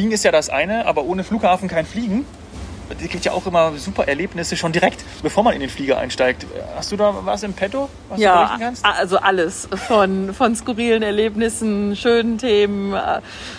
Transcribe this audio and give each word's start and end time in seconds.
Fliegen 0.00 0.12
ist 0.14 0.24
ja 0.24 0.32
das 0.32 0.48
eine, 0.48 0.86
aber 0.86 1.04
ohne 1.04 1.24
Flughafen 1.24 1.68
kein 1.68 1.84
Fliegen. 1.84 2.24
Es 2.88 3.06
gibt 3.10 3.22
ja 3.26 3.32
auch 3.32 3.46
immer 3.46 3.72
super 3.76 4.08
Erlebnisse 4.08 4.56
schon 4.56 4.72
direkt, 4.72 5.04
bevor 5.22 5.42
man 5.44 5.52
in 5.52 5.60
den 5.60 5.68
Flieger 5.68 5.98
einsteigt. 5.98 6.46
Hast 6.74 6.90
du 6.90 6.96
da 6.96 7.14
was 7.22 7.42
im 7.42 7.52
Petto, 7.52 7.90
was 8.08 8.16
du 8.16 8.24
Ja, 8.24 8.36
berichten 8.44 8.60
kannst? 8.60 8.84
also 8.86 9.18
alles 9.18 9.68
von, 9.88 10.32
von 10.32 10.56
skurrilen 10.56 11.02
Erlebnissen, 11.02 11.94
schönen 11.96 12.38
Themen. 12.38 12.98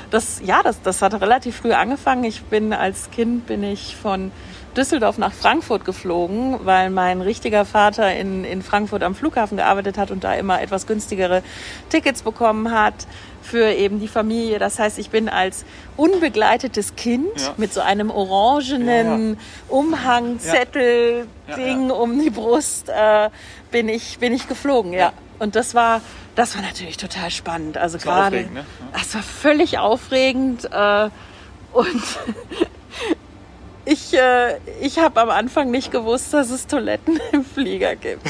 Das, 0.10 0.42
ja, 0.44 0.64
das, 0.64 0.82
das 0.82 1.04
hat 1.04 1.14
relativ 1.22 1.58
früh 1.58 1.74
angefangen. 1.74 2.24
Ich 2.24 2.42
bin 2.46 2.74
als 2.74 3.12
Kind 3.12 3.46
bin 3.46 3.62
ich 3.64 3.96
von 3.96 4.32
Düsseldorf 4.78 5.18
nach 5.18 5.34
Frankfurt 5.34 5.84
geflogen, 5.86 6.60
weil 6.64 6.90
mein 6.90 7.22
richtiger 7.22 7.66
Vater 7.66 8.14
in, 8.16 8.46
in 8.46 8.62
Frankfurt 8.62 9.04
am 9.04 9.16
Flughafen 9.16 9.58
gearbeitet 9.58 9.98
hat 9.98 10.12
und 10.12 10.24
da 10.24 10.34
immer 10.34 10.62
etwas 10.62 10.88
günstigere 10.88 11.44
Tickets 11.90 12.22
bekommen 12.22 12.72
hat 12.72 12.94
für 13.42 13.72
eben 13.72 14.00
die 14.00 14.08
Familie. 14.08 14.60
Das 14.60 14.80
heißt, 14.80 14.98
ich 15.00 15.10
bin 15.10 15.28
als 15.28 15.66
unbegleitetes 15.98 16.96
Kind 16.96 17.28
Ja. 17.38 17.54
mit 17.58 17.74
so 17.74 17.82
einem 17.82 18.12
orangenen 18.12 19.38
Umhangzettel 19.68 21.28
Ja, 21.48 21.56
Ding 21.56 21.90
um 21.92 22.20
die 22.20 22.30
Brust 22.30 22.90
äh, 22.90 23.30
bin 23.72 23.90
ich 23.90 24.20
bin 24.20 24.34
ich 24.34 24.48
geflogen, 24.48 24.94
ja. 24.94 25.12
Und 25.40 25.56
das 25.56 25.74
war 25.76 26.02
das 26.36 26.56
war 26.56 26.62
natürlich 26.62 26.98
total 26.98 27.30
spannend. 27.32 27.78
Also 27.78 27.98
war 28.06 28.30
gerade 28.32 28.50
ne? 28.54 28.66
das 28.94 29.14
war 29.16 29.24
völlig 29.24 29.80
aufregend 29.80 30.66
äh, 30.72 31.10
und 31.74 32.04
ich 33.86 34.14
äh, 34.14 34.58
ich 34.82 35.00
habe 35.00 35.22
am 35.22 35.30
Anfang 35.30 35.72
nicht 35.72 35.92
gewusst, 35.92 36.34
dass 36.34 36.50
es 36.50 36.68
Toiletten 36.68 37.20
im 37.32 37.46
Flieger 37.46 37.96
gibt. 37.96 38.26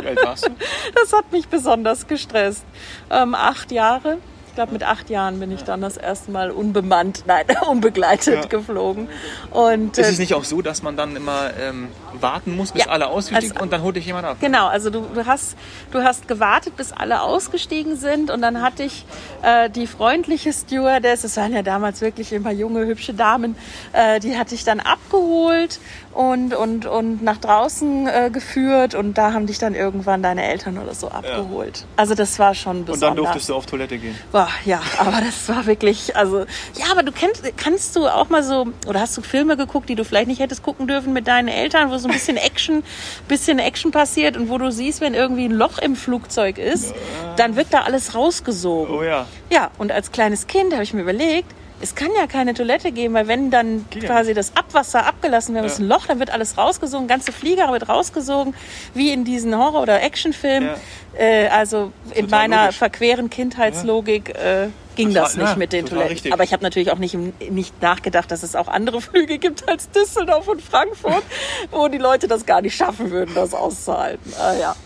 Wie 0.00 0.06
alt 0.06 0.24
warst 0.24 0.46
du? 0.46 0.50
Das 0.94 1.12
hat 1.12 1.30
mich 1.32 1.48
besonders 1.48 2.06
gestresst. 2.06 2.64
Ähm, 3.10 3.34
acht 3.34 3.70
Jahre. 3.72 4.18
Ich 4.52 4.56
glaube, 4.56 4.72
mit 4.74 4.82
acht 4.82 5.08
Jahren 5.08 5.40
bin 5.40 5.50
ich 5.50 5.62
dann 5.64 5.80
das 5.80 5.96
erste 5.96 6.30
Mal 6.30 6.50
unbemannt, 6.50 7.22
nein, 7.26 7.46
unbegleitet 7.70 8.34
Ja. 8.34 8.44
geflogen. 8.44 9.08
Und 9.50 9.96
Ist 9.96 10.06
äh, 10.08 10.10
es 10.12 10.18
nicht 10.18 10.34
auch 10.34 10.44
so, 10.44 10.60
dass 10.60 10.82
man 10.82 10.94
dann 10.94 11.16
immer 11.16 11.52
ähm, 11.58 11.88
warten 12.20 12.54
muss, 12.54 12.72
bis 12.72 12.84
Ja. 12.84 12.90
alle 12.90 13.06
ausgestiegen 13.06 13.52
Also- 13.52 13.62
und 13.62 13.72
dann 13.72 13.82
holt 13.82 13.96
dich 13.96 14.04
jemand 14.04 14.26
ab? 14.26 14.36
Genau, 14.40 14.66
also 14.66 14.90
du, 14.90 15.06
du, 15.14 15.24
hast, 15.24 15.56
du 15.90 16.02
hast 16.02 16.28
gewartet, 16.28 16.76
bis 16.76 16.92
alle 16.92 17.22
ausgestiegen 17.22 17.96
sind 17.96 18.30
und 18.30 18.42
dann 18.42 18.60
hatte 18.60 18.82
ich 18.82 19.06
äh, 19.40 19.70
die 19.70 19.86
freundliche 19.86 20.52
Stewardess, 20.52 21.24
es 21.24 21.38
waren 21.38 21.54
ja 21.54 21.62
damals 21.62 22.02
wirklich 22.02 22.30
immer 22.34 22.50
junge, 22.50 22.84
hübsche 22.84 23.14
Damen, 23.14 23.56
äh, 23.94 24.20
die 24.20 24.36
hatte 24.36 24.54
ich 24.54 24.64
dann 24.64 24.80
abgeholt 24.80 25.80
und, 26.12 26.52
und, 26.52 26.84
und 26.84 27.22
nach 27.22 27.38
draußen 27.38 28.06
äh, 28.06 28.28
geführt 28.30 28.94
und 28.94 29.16
da 29.16 29.32
haben 29.32 29.46
dich 29.46 29.58
dann 29.58 29.74
irgendwann 29.74 30.22
deine 30.22 30.44
Eltern 30.44 30.76
oder 30.76 30.94
so 30.94 31.08
abgeholt. 31.08 31.86
Also 31.96 32.14
das 32.14 32.38
war 32.38 32.54
schon 32.54 32.84
besonders. 32.84 32.94
Und 32.94 33.00
dann 33.02 33.16
durftest 33.16 33.48
du 33.48 33.54
auf 33.54 33.64
Toilette 33.64 33.96
gehen. 33.96 34.14
Boah, 34.42 34.50
ja, 34.64 34.80
aber 34.98 35.20
das 35.20 35.48
war 35.48 35.66
wirklich, 35.66 36.16
also, 36.16 36.40
ja, 36.74 36.86
aber 36.90 37.04
du 37.04 37.12
kennst, 37.12 37.44
kannst 37.56 37.94
du 37.94 38.08
auch 38.08 38.28
mal 38.28 38.42
so, 38.42 38.66
oder 38.88 38.98
hast 38.98 39.16
du 39.16 39.22
Filme 39.22 39.56
geguckt, 39.56 39.88
die 39.88 39.94
du 39.94 40.04
vielleicht 40.04 40.26
nicht 40.26 40.40
hättest 40.40 40.64
gucken 40.64 40.88
dürfen 40.88 41.12
mit 41.12 41.28
deinen 41.28 41.46
Eltern, 41.46 41.92
wo 41.92 41.98
so 41.98 42.08
ein 42.08 42.12
bisschen 42.12 42.36
Action, 42.36 42.82
bisschen 43.28 43.60
Action 43.60 43.92
passiert 43.92 44.36
und 44.36 44.48
wo 44.48 44.58
du 44.58 44.72
siehst, 44.72 45.00
wenn 45.00 45.14
irgendwie 45.14 45.44
ein 45.44 45.52
Loch 45.52 45.78
im 45.78 45.94
Flugzeug 45.94 46.58
ist, 46.58 46.92
dann 47.36 47.54
wird 47.54 47.68
da 47.70 47.82
alles 47.82 48.16
rausgesogen. 48.16 48.92
Oh 48.92 49.04
ja. 49.04 49.26
Ja, 49.48 49.70
und 49.78 49.92
als 49.92 50.10
kleines 50.10 50.48
Kind 50.48 50.72
habe 50.72 50.82
ich 50.82 50.92
mir 50.92 51.02
überlegt, 51.02 51.54
es 51.82 51.94
kann 51.94 52.08
ja 52.16 52.26
keine 52.26 52.54
Toilette 52.54 52.92
geben, 52.92 53.12
weil 53.14 53.26
wenn 53.28 53.50
dann 53.50 53.84
Geht 53.90 54.04
ja 54.04 54.08
quasi 54.08 54.32
das 54.34 54.56
Abwasser 54.56 55.04
abgelassen 55.04 55.54
wird, 55.54 55.64
Ja. 55.64 55.70
ist 55.70 55.80
ein 55.80 55.88
Loch, 55.88 56.06
dann 56.06 56.18
wird 56.20 56.30
alles 56.30 56.56
rausgesogen, 56.56 57.08
ganze 57.08 57.32
Flieger 57.32 57.70
wird 57.72 57.88
rausgesogen, 57.88 58.54
wie 58.94 59.10
in 59.12 59.24
diesen 59.24 59.56
Horror- 59.58 59.82
oder 59.82 60.00
Actionfilmen. 60.02 60.70
Ja. 60.70 61.20
Äh, 61.20 61.48
also 61.48 61.92
in 62.14 62.26
Total 62.26 62.38
meiner 62.48 62.62
logisch. 62.62 62.78
verqueren 62.78 63.28
Kindheitslogik 63.30 64.30
äh, 64.30 64.68
ging 64.94 65.08
Total- 65.08 65.22
das 65.24 65.36
nicht 65.36 65.48
ja, 65.48 65.56
mit 65.56 65.72
den 65.72 65.86
Toiletten. 65.86 66.12
richtig. 66.12 66.32
Aber 66.32 66.44
ich 66.44 66.52
habe 66.52 66.62
natürlich 66.62 66.90
auch 66.92 66.98
nicht, 66.98 67.16
nicht 67.50 67.82
nachgedacht, 67.82 68.30
dass 68.30 68.42
es 68.42 68.54
auch 68.56 68.68
andere 68.68 69.00
Flüge 69.02 69.38
gibt 69.38 69.68
als 69.68 69.90
Düsseldorf 69.90 70.48
und 70.48 70.62
Frankfurt, 70.62 71.22
wo 71.70 71.88
die 71.88 71.98
Leute 71.98 72.28
das 72.28 72.46
gar 72.46 72.62
nicht 72.62 72.76
schaffen 72.76 73.10
würden, 73.10 73.34
das 73.34 73.52
auszuhalten. 73.54 74.32
Ah, 74.40 74.54
ja. 74.54 74.76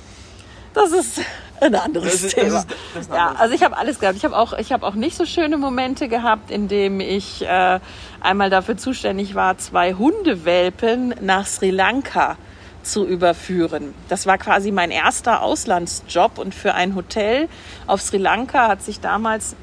Das 0.75 0.93
ist 0.93 1.21
ein 1.61 1.75
anderes 1.75 2.13
Das 2.13 2.23
ist- 2.23 2.37
das 2.37 2.45
Thema. 2.45 2.59
ist- 2.59 2.67
das 2.95 3.03
ist 3.07 3.15
ja, 3.15 3.35
also 3.39 3.55
ich 3.55 3.63
habe 3.63 3.77
alles 3.77 3.99
gehabt. 3.99 4.17
Ich 4.17 4.25
habe 4.25 4.37
auch, 4.37 4.53
ich 4.55 4.73
habe 4.73 4.87
auch 4.87 4.95
nicht 4.95 5.17
so 5.17 5.25
schöne 5.27 5.57
Momente 5.59 6.09
gehabt, 6.09 6.51
in 6.51 6.69
dem 6.69 7.01
ich 7.01 7.43
äh, 7.47 7.81
einmal 8.21 8.51
dafür 8.51 8.77
zuständig 8.77 9.35
war, 9.35 9.59
zwei 9.59 9.95
Hundewelpen 9.95 11.15
nach 11.21 11.47
Sri 11.47 11.71
Lanka 11.71 12.37
zu 12.83 13.05
überführen. 13.07 13.95
Das 14.09 14.27
war 14.27 14.39
quasi 14.39 14.71
mein 14.71 14.91
erster 14.91 15.43
Auslandsjob 15.43 16.39
und 16.39 16.55
für 16.55 16.75
ein 16.75 16.95
Hotel 16.95 17.49
auf 17.87 18.01
Sri 18.01 18.19
Lanka 18.19 18.69
hat 18.69 18.83
sich 18.83 19.01
damals 19.01 19.57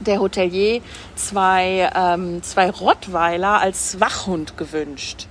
der 0.00 0.18
Hotelier 0.20 0.80
zwei, 1.14 1.90
ähm, 1.94 2.42
zwei 2.42 2.70
Rottweiler 2.70 3.60
als 3.60 4.00
Wachhund 4.00 4.56
gewünscht. 4.56 5.26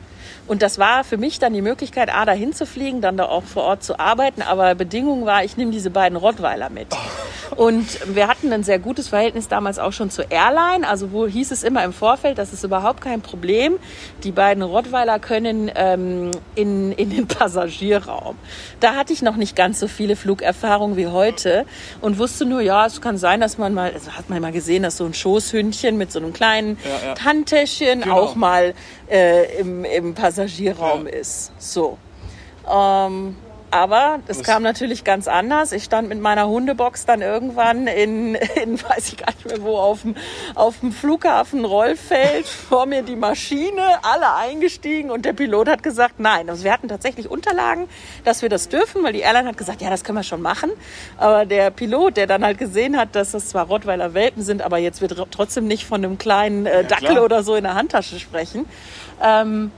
Und 0.48 0.62
das 0.62 0.78
war 0.78 1.04
für 1.04 1.18
mich 1.18 1.40
dann 1.40 1.54
die 1.54 1.62
Möglichkeit, 1.62 2.14
A, 2.14 2.26
dahin 2.26 2.54
zu 2.54 2.66
fliegen, 2.66 3.00
dann 3.02 3.16
da 3.18 3.26
auch 3.26 3.44
vor 3.44 3.64
Ort 3.64 3.84
zu 3.84 4.00
arbeiten. 4.00 4.42
Aber 4.42 4.76
Bedingung 4.76 5.26
war, 5.26 5.44
ich 5.44 5.56
nehme 5.58 5.72
diese 5.72 5.90
beiden 5.90 6.18
Rottweiler 6.18 6.70
mit. 6.70 6.88
Und 7.56 7.86
wir 8.16 8.28
hatten 8.28 8.52
ein 8.52 8.64
sehr 8.64 8.80
gutes 8.80 9.08
Verhältnis 9.10 9.48
damals 9.48 9.80
auch 9.80 9.94
schon 9.94 10.10
zur 10.10 10.32
Airline. 10.32 10.88
Also 10.88 11.12
wo 11.12 11.28
hieß 11.28 11.52
es 11.52 11.64
immer 11.64 11.84
im 11.84 11.94
Vorfeld, 11.94 12.38
das 12.38 12.52
ist 12.52 12.64
überhaupt 12.64 13.00
kein 13.02 13.22
Problem. 13.22 13.78
Die 14.24 14.32
beiden 14.32 14.64
Rottweiler 14.64 15.20
können 15.20 15.72
ähm, 15.76 16.32
in, 16.56 16.92
in 16.94 17.10
den 17.12 17.28
Passagierraum. 17.74 18.36
Da 18.80 18.96
hatte 18.96 19.14
ich 19.14 19.22
noch 19.22 19.36
nicht 19.38 19.56
ganz 19.56 19.80
so 19.80 19.88
viele 19.88 20.16
Flugerfahrungen 20.16 20.98
wie 20.98 21.08
heute 21.08 21.66
und 22.02 22.18
wusste 22.18 22.46
nur, 22.46 22.62
ja, 22.62 22.86
es 22.86 23.00
kann 23.02 23.18
sein, 23.18 23.40
dass 23.40 23.58
man 23.58 23.74
mal, 23.74 23.92
also 23.94 24.12
hat 24.12 24.30
man 24.30 24.42
mal 24.42 24.52
gesehen, 24.52 24.84
dass 24.84 24.98
so 24.98 25.06
ein 25.06 25.14
Schoßhündchen 25.14 25.98
mit 25.98 26.12
so 26.12 26.20
einem 26.20 26.34
kleinen 26.34 26.78
Ja, 26.84 27.10
ja. 27.14 27.24
Handtäschchen 27.24 28.02
Genau. 28.02 28.16
auch 28.20 28.36
mal 28.36 28.74
äh, 29.10 29.60
im, 29.60 29.86
im 29.86 30.14
Passagierraum 30.16 30.33
Ja. 31.06 31.20
ist. 31.20 31.52
So. 31.60 31.98
Ähm, 32.72 33.36
aber 33.74 34.20
es 34.28 34.44
kam 34.44 34.62
natürlich 34.62 35.04
ganz 35.04 35.28
anders. 35.28 35.72
Ich 35.72 35.86
stand 35.86 36.08
mit 36.08 36.22
meiner 36.22 36.48
Hundebox 36.48 37.08
dann 37.08 37.24
irgendwann 37.24 37.88
in, 37.88 38.36
in 38.64 38.80
weiß 38.80 39.08
ich 39.08 39.18
gar 39.18 39.34
nicht 39.34 39.48
mehr 39.48 39.64
wo, 39.64 39.78
auf 39.78 40.04
dem, 40.04 40.16
auf 40.54 40.82
dem 40.82 40.92
Flughafen 40.92 41.66
Rollfeld, 41.66 42.46
vor 42.70 42.86
mir 42.86 43.02
die 43.02 43.16
Maschine, 43.16 43.82
alle 44.04 44.36
eingestiegen 44.36 45.10
und 45.10 45.26
der 45.26 45.34
Pilot 45.34 45.68
hat 45.70 45.82
gesagt, 45.82 46.20
nein. 46.20 46.52
Also 46.52 46.64
wir 46.64 46.72
hatten 46.72 46.88
tatsächlich 46.88 47.32
Unterlagen, 47.32 47.88
dass 48.24 48.44
wir 48.44 48.50
das 48.50 48.70
dürfen, 48.70 49.04
weil 49.04 49.14
die 49.14 49.22
Airline 49.22 49.48
hat 49.48 49.58
gesagt, 49.58 49.82
ja, 49.82 49.90
das 49.90 50.04
können 50.04 50.20
wir 50.20 50.24
schon 50.24 50.44
machen. 50.44 50.70
Aber 51.18 51.48
der 51.48 51.72
Pilot, 51.72 52.18
der 52.18 52.28
dann 52.28 52.46
halt 52.46 52.60
gesehen 52.60 52.96
hat, 52.96 53.16
dass 53.16 53.32
das 53.32 53.48
zwar 53.48 53.66
Rottweiler 53.66 54.14
Welpen 54.14 54.44
sind, 54.44 54.62
aber 54.62 54.78
jetzt 54.78 55.02
wird 55.02 55.16
trotzdem 55.32 55.66
nicht 55.66 55.88
von 55.88 56.06
einem 56.06 56.20
kleinen 56.20 56.68
äh, 56.68 56.84
Dackel 56.84 57.08
klar. 57.14 57.24
oder 57.24 57.42
so 57.42 57.56
in 57.56 57.64
der 57.64 57.74
Handtasche 57.74 58.20
sprechen, 58.20 58.68
ähm, 59.20 59.72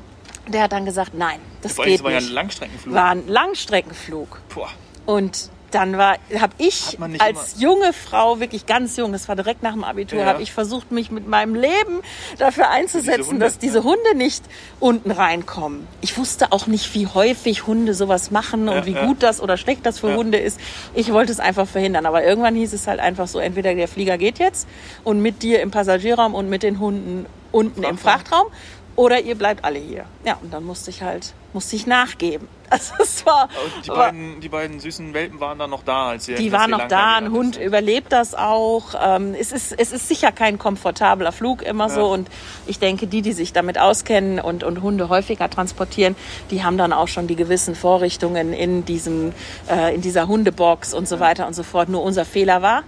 der 0.48 0.64
hat 0.64 0.72
dann 0.72 0.86
gesagt, 0.86 1.14
nein, 1.14 1.40
das 1.62 1.74
Vor 1.74 1.84
allem, 1.86 1.92
geht 1.92 2.00
es 2.00 2.04
war 2.04 2.12
ja 2.12 2.20
nicht 2.20 2.30
ein 2.30 2.34
Langstreckenflug. 2.36 2.94
war 2.96 3.10
ein 3.10 3.28
Langstreckenflug. 3.28 4.42
Boah. 4.54 4.70
Und 5.06 5.50
dann 5.72 5.98
war, 5.98 6.16
habe 6.40 6.54
ich 6.58 6.98
als 7.20 7.60
junge 7.60 7.92
Frau, 7.92 8.40
wirklich 8.40 8.66
ganz 8.66 8.96
jung, 8.96 9.12
das 9.12 9.28
war 9.28 9.36
direkt 9.36 9.62
nach 9.62 9.74
dem 9.74 9.84
Abitur, 9.84 10.20
Ja. 10.20 10.26
habe 10.26 10.42
ich 10.42 10.54
versucht, 10.54 10.92
mich 10.94 11.12
mit 11.12 11.28
meinem 11.28 11.54
Leben 11.54 12.00
dafür 12.38 12.70
einzusetzen, 12.70 13.32
Hunde, 13.32 13.44
dass 13.46 13.58
diese 13.58 13.84
Hunde 13.84 14.16
nicht 14.16 14.46
unten 14.80 15.12
reinkommen. 15.12 15.86
Ich 16.00 16.18
wusste 16.18 16.54
auch 16.54 16.68
nicht, 16.68 16.94
wie 16.96 17.08
häufig 17.08 17.68
Hunde 17.68 17.94
sowas 17.94 18.32
machen 18.32 18.70
und 18.70 18.76
Ja, 18.76 18.86
wie 18.86 18.92
ja. 18.94 19.06
gut 19.06 19.22
das 19.22 19.42
oder 19.42 19.58
schlecht 19.58 19.86
das 19.86 20.00
für 20.00 20.12
Ja. 20.12 20.16
Hunde 20.16 20.38
ist. 20.38 20.62
Ich 20.94 21.12
wollte 21.12 21.34
es 21.34 21.42
einfach 21.42 21.68
verhindern. 21.68 22.06
Aber 22.06 22.24
irgendwann 22.24 22.56
hieß 22.56 22.72
es 22.72 22.88
halt 22.88 23.02
einfach 23.02 23.28
so, 23.28 23.40
entweder 23.40 23.76
der 23.76 23.90
Flieger 23.90 24.18
geht 24.18 24.40
jetzt 24.40 24.70
und 25.04 25.20
mit 25.22 25.44
dir 25.44 25.62
im 25.62 25.72
Passagierraum 25.72 26.36
und 26.36 26.48
mit 26.50 26.64
den 26.64 26.80
Hunden 26.80 27.26
unten 27.52 27.84
im 27.84 27.98
Frachtraum. 27.98 28.48
Oder 28.96 29.20
ihr 29.22 29.36
bleibt 29.36 29.66
alle 29.66 29.80
hier. 29.80 30.06
Ja, 30.26 30.38
und 30.42 30.54
dann 30.54 30.64
musste 30.64 30.90
ich 30.90 31.02
halt, 31.02 31.34
musste 31.54 31.76
ich 31.76 31.86
nachgeben. 31.88 32.48
Also 32.68 32.94
es 33.00 33.24
war, 33.28 33.48
die, 33.86 33.90
beiden, 33.92 34.42
die 34.42 34.50
beiden 34.50 34.80
süßen 34.80 35.14
Welpen 35.14 35.40
waren 35.40 35.60
dann 35.60 35.70
noch 35.70 35.84
da, 35.84 36.08
als 36.10 36.28
ihr 36.28 36.36
die 36.36 36.52
waren 36.52 36.72
noch 36.72 36.88
da, 36.88 37.18
ein 37.18 37.32
Hund 37.32 37.56
seid. 37.56 37.64
überlebt 37.64 38.12
das 38.12 38.34
auch. 38.34 38.96
Ähm, 39.00 39.36
es, 39.40 39.52
ist, 39.52 39.72
es 39.72 39.92
ist 39.92 40.08
sicher 40.08 40.32
kein 40.32 40.58
komfortabler 40.58 41.32
Flug 41.32 41.62
immer 41.62 41.90
so 41.92 42.00
Ja. 42.00 42.06
und 42.08 42.28
ich 42.66 42.80
denke, 42.80 43.06
die, 43.06 43.22
die 43.22 43.34
sich 43.34 43.54
damit 43.54 43.78
auskennen 43.78 44.40
und, 44.40 44.64
und 44.64 44.82
Hunde 44.82 45.10
häufiger 45.10 45.48
transportieren, 45.48 46.16
die 46.50 46.64
haben 46.64 46.80
dann 46.80 46.92
auch 46.92 47.08
schon 47.08 47.28
die 47.28 47.36
gewissen 47.36 47.76
Vorrichtungen 47.76 48.52
in, 48.52 48.84
diesem, 48.84 49.34
äh, 49.70 49.94
in 49.94 50.02
dieser 50.02 50.28
Hundebox 50.28 50.96
und 50.96 51.08
so 51.08 51.20
weiter 51.20 51.46
und 51.46 51.54
so 51.54 51.62
fort. 51.62 51.88
Nur 51.88 52.02
unser 52.02 52.26
Fehler 52.26 52.64
war, 52.64 52.82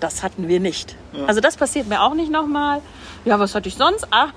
das 0.00 0.22
hatten 0.22 0.48
wir 0.48 0.60
nicht. 0.60 0.96
Also 1.26 1.40
das 1.40 1.56
passiert 1.56 1.86
mir 1.88 2.02
auch 2.02 2.14
nicht 2.14 2.30
nochmal. 2.30 2.80
Ja, 3.24 3.38
was 3.38 3.54
hatte 3.54 3.68
ich 3.68 3.76
sonst? 3.76 4.06
Ah, 4.10 4.28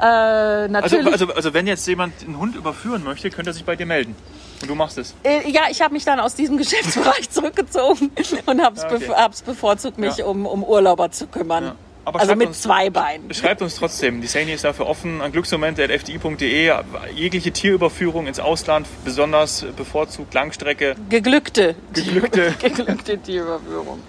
äh, 0.00 0.04
Also, 0.04 0.72
natürlich. 0.72 1.12
also, 1.12 1.32
also 1.32 1.54
wenn 1.54 1.66
jetzt 1.66 1.86
jemand 1.86 2.12
einen 2.24 2.38
Hund 2.38 2.56
überführen 2.56 3.04
möchte, 3.04 3.30
könnte 3.30 3.50
er 3.50 3.54
sich 3.54 3.64
bei 3.64 3.76
dir 3.76 3.86
melden. 3.86 4.14
Und 4.60 4.68
du 4.70 4.74
machst 4.74 4.98
es. 4.98 5.14
Äh, 5.22 5.48
Ja, 5.50 5.62
ich 5.70 5.80
habe 5.82 5.92
mich 5.94 6.04
dann 6.04 6.18
aus 6.20 6.34
diesem 6.34 6.56
Geschäftsbereich 6.58 7.30
zurückgezogen 7.30 8.10
und 8.46 8.62
habe 8.62 8.76
es 8.76 8.82
Ja, 8.82 8.90
okay. 8.92 9.08
hab's 9.14 9.42
bevorzugt, 9.42 9.98
mich 9.98 10.16
Ja. 10.18 10.26
um, 10.26 10.46
um 10.46 10.64
Urlauber 10.64 11.10
zu 11.10 11.26
kümmern. 11.26 11.72
Aber 12.04 12.20
also 12.20 12.34
mit 12.36 12.48
uns- 12.48 12.62
zwei 12.62 12.90
Beinen. 12.90 13.32
Schreibt 13.32 13.62
uns 13.62 13.76
trotzdem. 13.76 14.20
Die 14.20 14.26
Sani 14.26 14.52
ist 14.52 14.64
dafür 14.64 14.86
offen. 14.86 15.20
An 15.20 15.32
glücksmomente.fdi.de. 15.32 16.72
Jegliche 17.14 17.52
Tierüberführung 17.52 18.26
ins 18.26 18.40
Ausland, 18.40 18.86
besonders 19.04 19.64
bevorzugt 19.76 20.34
Langstrecke. 20.34 20.94
Geglückte. 21.08 21.74
Geglückte. 21.92 22.54
Geglückte 22.60 23.18
Tierüberführung. 23.18 24.00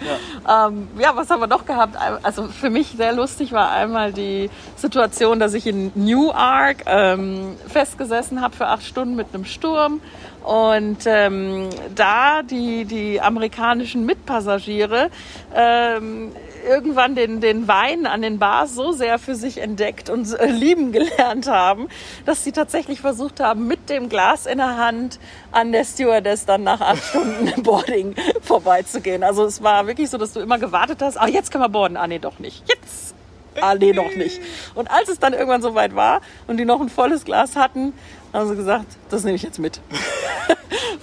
Ja. 0.46 0.68
Ähm, 0.68 0.88
ja, 1.00 1.16
was 1.16 1.30
haben 1.30 1.40
wir 1.40 1.48
noch 1.48 1.66
gehabt? 1.66 1.96
Also 2.24 2.48
für 2.48 2.70
mich 2.70 2.94
sehr 2.98 3.14
lustig 3.14 3.52
war 3.52 3.72
einmal 3.72 4.12
die 4.14 4.50
Situation, 4.76 5.40
dass 5.40 5.54
ich 5.54 5.66
in 5.68 5.92
Newark 5.96 6.84
ähm, 6.86 7.56
festgesessen 7.68 8.42
habe 8.42 8.56
für 8.56 8.68
acht 8.68 8.84
Stunden 8.84 9.16
mit 9.16 9.28
einem 9.34 9.46
Sturm. 9.46 10.02
Und 10.44 10.98
ähm, 11.08 11.70
da 11.96 12.44
die, 12.44 12.86
die 12.86 13.20
amerikanischen 13.20 14.06
Mitpassagiere 14.06 15.10
ähm, 15.56 16.32
irgendwann 16.66 17.16
den, 17.16 17.42
den 17.42 17.68
Wein 17.68 18.06
an 18.06 18.22
den 18.22 18.40
Bars 18.40 18.76
so 18.76 18.92
sehr 18.92 19.20
für 19.20 19.36
sich 19.36 19.60
entdeckt 19.60 20.10
und 20.10 20.32
äh, 20.38 20.48
lieben 20.48 20.92
gelernt 20.92 21.48
haben, 21.48 21.88
dass 22.26 22.44
sie 22.44 22.52
tatsächlich 22.52 23.02
versucht 23.02 23.40
haben, 23.40 23.68
mit 23.68 23.90
dem 23.90 24.10
Glas 24.10 24.46
in 24.46 24.58
der 24.58 24.78
Hand 24.78 25.20
an 25.52 25.72
der 25.72 25.86
Stewardess 25.86 26.46
dann 26.46 26.64
nach 26.64 26.82
acht 26.82 27.04
Stunden 27.10 27.64
Boarding 27.64 28.16
vorbeizugehen. 28.42 29.24
Also 29.24 29.46
es 29.46 29.64
war 29.64 29.88
wirklich 29.88 30.10
so, 30.10 30.18
dass 30.18 30.34
du 30.34 30.40
immer 30.40 30.58
gewartet 30.58 31.02
hast, 31.02 31.18
ah, 31.18 31.28
jetzt 31.28 31.52
können 31.52 31.64
wir 31.64 31.70
boarden. 31.70 31.98
Ah, 31.98 32.08
nee, 32.08 32.20
doch 32.20 32.40
nicht. 32.40 32.64
Jetzt! 32.68 33.16
Ah, 33.62 33.76
nee, 33.76 33.94
noch 33.94 34.14
nicht. 34.16 34.42
Und 34.74 34.92
als 34.92 35.08
es 35.08 35.20
dann 35.20 35.34
irgendwann 35.34 35.62
soweit 35.62 35.96
war 35.96 36.22
und 36.48 36.58
die 36.58 36.66
noch 36.66 36.82
ein 36.82 36.90
volles 36.90 37.24
Glas 37.24 37.56
hatten, 37.56 37.94
haben 38.34 38.50
sie 38.50 38.56
gesagt, 38.56 38.86
das 39.10 39.24
nehme 39.24 39.36
ich 39.36 39.44
jetzt 39.44 39.60
mit. 39.60 39.80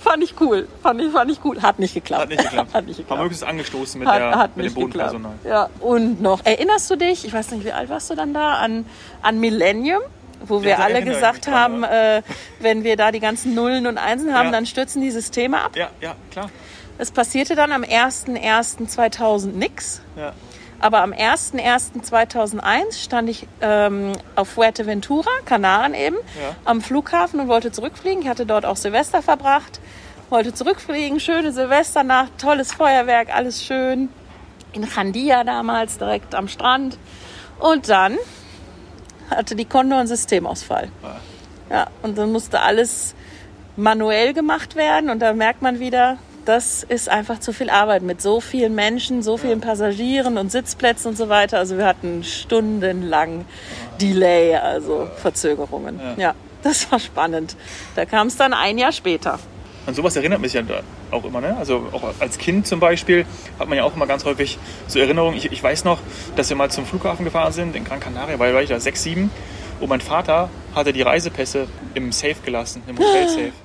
Fand 0.02 0.22
ich 0.22 0.34
cool. 0.40 0.68
Fand 0.82 1.00
ich, 1.00 1.10
fand 1.12 1.30
ich 1.30 1.38
cool. 1.44 1.62
Hat 1.62 1.78
nicht 1.78 1.94
geklappt. 1.94 2.22
Hat 2.22 2.28
nicht 2.30 2.42
geklappt. 2.42 2.70
Hat 2.74 2.86
nicht 2.86 2.96
Haben 2.98 3.02
geklappt. 3.04 3.20
wir 3.20 3.24
höchstens 3.24 3.48
angestoßen 3.48 3.98
mit, 4.00 4.08
Hat, 4.08 4.18
der, 4.20 4.38
hat 4.38 4.56
mit 4.56 4.66
dem. 4.66 4.74
Bodenpersonal. 4.74 5.32
Ja, 5.44 5.68
und 5.80 6.20
noch, 6.20 6.40
erinnerst 6.44 6.90
du 6.90 6.96
dich, 6.96 7.24
ich 7.24 7.32
weiß 7.32 7.50
nicht, 7.52 7.64
wie 7.64 7.72
alt 7.72 7.88
warst 7.88 8.10
du 8.10 8.14
dann 8.14 8.34
da, 8.34 8.54
an, 8.54 8.84
an 9.22 9.38
Millennium? 9.40 10.02
Wo 10.44 10.62
wir 10.64 10.76
da 10.76 10.82
alle 10.82 11.02
gesagt 11.04 11.46
haben, 11.46 11.84
äh, 11.84 12.22
wenn 12.58 12.82
wir 12.82 12.96
da 12.96 13.12
die 13.12 13.20
ganzen 13.20 13.54
Nullen 13.54 13.86
und 13.86 13.96
Einsen 13.96 14.34
haben, 14.34 14.46
Ja. 14.46 14.52
dann 14.52 14.66
stürzen 14.66 15.00
die 15.00 15.12
Systeme 15.12 15.60
ab. 15.62 15.76
Ja, 15.76 15.88
ja, 16.00 16.16
klar. 16.32 16.50
Es 16.98 17.12
passierte 17.12 17.54
dann 17.54 17.70
am 17.70 17.84
01.01.2000 17.84 19.46
nix. 19.56 20.02
Ja. 20.16 20.32
Aber 20.80 21.02
am 21.02 21.12
01.01.2001 21.12 23.04
stand 23.04 23.28
ich 23.28 23.46
ähm, 23.60 24.12
auf 24.34 24.48
Fuerteventura, 24.48 25.30
Kanaren 25.44 25.94
eben, 25.94 26.16
Ja. 26.16 26.56
am 26.64 26.80
Flughafen 26.80 27.38
und 27.40 27.48
wollte 27.48 27.70
zurückfliegen. 27.70 28.22
Ich 28.22 28.28
hatte 28.28 28.46
dort 28.46 28.66
auch 28.66 28.76
Silvester 28.76 29.22
verbracht, 29.22 29.80
wollte 30.32 30.54
zurückfliegen, 30.54 31.20
schöne 31.20 31.52
Silvesternacht, 31.52 32.38
tolles 32.38 32.72
Feuerwerk, 32.72 33.32
alles 33.32 33.62
schön. 33.62 34.08
In 34.72 34.86
Chandia 34.86 35.44
damals, 35.44 35.98
direkt 35.98 36.34
am 36.34 36.48
Strand. 36.48 36.96
Und 37.60 37.90
dann 37.90 38.16
hatte 39.28 39.54
die 39.54 39.66
Condor 39.66 39.98
einen 39.98 40.08
Systemausfall. 40.08 40.88
Ja, 41.70 41.88
und 42.00 42.16
dann 42.16 42.32
musste 42.32 42.60
alles 42.60 43.14
manuell 43.76 44.32
gemacht 44.32 44.74
werden 44.74 45.10
und 45.10 45.20
da 45.20 45.34
merkt 45.34 45.60
man 45.60 45.80
wieder, 45.80 46.16
das 46.46 46.82
ist 46.82 47.10
einfach 47.10 47.38
zu 47.38 47.52
viel 47.52 47.68
Arbeit 47.68 48.02
mit 48.02 48.22
so 48.22 48.40
vielen 48.40 48.74
Menschen, 48.74 49.22
so 49.22 49.36
vielen 49.36 49.60
Passagieren 49.60 50.38
und 50.38 50.50
Sitzplätzen 50.50 51.10
und 51.10 51.16
so 51.16 51.28
weiter. 51.28 51.58
Also 51.58 51.76
wir 51.76 51.86
hatten 51.86 52.24
stundenlang 52.24 53.44
Delay, 54.00 54.56
also 54.56 55.08
Verzögerungen. 55.16 56.00
Ja, 56.16 56.34
das 56.62 56.90
war 56.90 56.98
spannend. 56.98 57.54
Da 57.96 58.06
kam 58.06 58.28
es 58.28 58.36
dann 58.36 58.54
ein 58.54 58.78
Jahr 58.78 58.92
später. 58.92 59.38
An 59.84 59.94
sowas 59.94 60.14
erinnert 60.14 60.40
mich 60.40 60.52
ja 60.52 60.62
auch 61.10 61.24
immer. 61.24 61.40
Ne? 61.40 61.56
Also 61.56 61.88
auch 61.92 62.02
als 62.20 62.38
Kind 62.38 62.66
zum 62.66 62.78
Beispiel 62.78 63.26
hat 63.58 63.68
man 63.68 63.76
ja 63.76 63.84
auch 63.84 63.94
immer 63.96 64.06
ganz 64.06 64.24
häufig 64.24 64.58
so 64.86 64.98
Erinnerungen. 64.98 65.36
Ich, 65.36 65.50
ich 65.50 65.62
weiß 65.62 65.84
noch, 65.84 65.98
dass 66.36 66.48
wir 66.48 66.56
mal 66.56 66.70
zum 66.70 66.86
Flughafen 66.86 67.24
gefahren 67.24 67.52
sind, 67.52 67.74
in 67.74 67.84
Gran 67.84 68.00
Canaria, 68.00 68.38
weil 68.38 68.54
war 68.54 68.62
ich 68.62 68.68
da 68.68 68.78
sechs, 68.78 69.02
sieben. 69.02 69.30
Und 69.80 69.88
mein 69.88 70.00
Vater 70.00 70.48
hatte 70.76 70.92
die 70.92 71.02
Reisepässe 71.02 71.66
im 71.94 72.12
Safe 72.12 72.36
gelassen, 72.44 72.82
im 72.86 72.98
Hotel-Safe. 72.98 73.52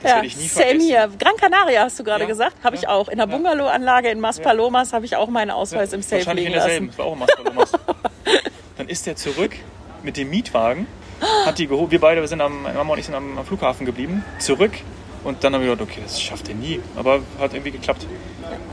Das 0.00 0.12
ja, 0.12 0.22
ich 0.22 0.36
nie 0.36 0.46
same 0.46 0.64
vergessen. 0.66 0.86
hier. 0.86 1.10
Gran 1.18 1.36
Canaria 1.36 1.82
hast 1.82 1.98
du 1.98 2.04
gerade 2.04 2.22
Ja, 2.22 2.28
gesagt, 2.28 2.54
habe 2.62 2.76
ja, 2.76 2.82
ich 2.82 2.88
auch. 2.88 3.08
In 3.08 3.18
der. 3.18 3.26
Bungalow-Anlage 3.26 4.10
in 4.10 4.20
Maspalomas 4.20 4.92
habe 4.92 5.04
ich 5.04 5.16
auch 5.16 5.28
meinen 5.28 5.50
Ausweis 5.50 5.92
im 5.92 6.02
Safe 6.02 6.18
Wahrscheinlich 6.18 6.46
liegen 6.46 6.56
in 6.56 6.64
lassen. 6.64 6.86
Das 6.86 6.98
war 6.98 7.06
auch 7.06 7.14
ein 7.14 7.18
Maspalomas. 7.18 7.72
Dann 8.78 8.88
ist 8.88 9.08
er 9.08 9.16
zurück 9.16 9.56
mit 10.04 10.16
dem 10.16 10.30
Mietwagen, 10.30 10.86
hat 11.44 11.58
die 11.58 11.66
geholt. 11.66 11.90
Wir 11.90 12.00
beide 12.00 12.20
wir 12.20 12.28
sind 12.28 12.40
am, 12.40 12.62
Mama 12.62 12.92
und 12.92 13.00
ich 13.00 13.06
sind 13.06 13.16
am, 13.16 13.38
am 13.38 13.44
Flughafen 13.44 13.86
geblieben, 13.86 14.24
zurück. 14.38 14.70
Und 15.24 15.42
dann 15.44 15.54
haben 15.54 15.62
wir 15.62 15.70
gedacht, 15.70 15.88
okay, 15.90 16.00
das 16.02 16.20
schafft 16.20 16.48
er 16.48 16.54
nie. 16.54 16.80
Aber 16.96 17.20
hat 17.38 17.52
irgendwie 17.52 17.72
geklappt. 17.72 18.06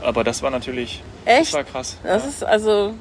Aber 0.02 0.24
das 0.24 0.42
war 0.42 0.50
natürlich, 0.50 1.02
Echt? 1.24 1.48
das 1.48 1.52
war 1.54 1.64
krass. 1.64 1.96
Das 2.02 2.24
ist 2.26 2.44
also, 2.44 2.94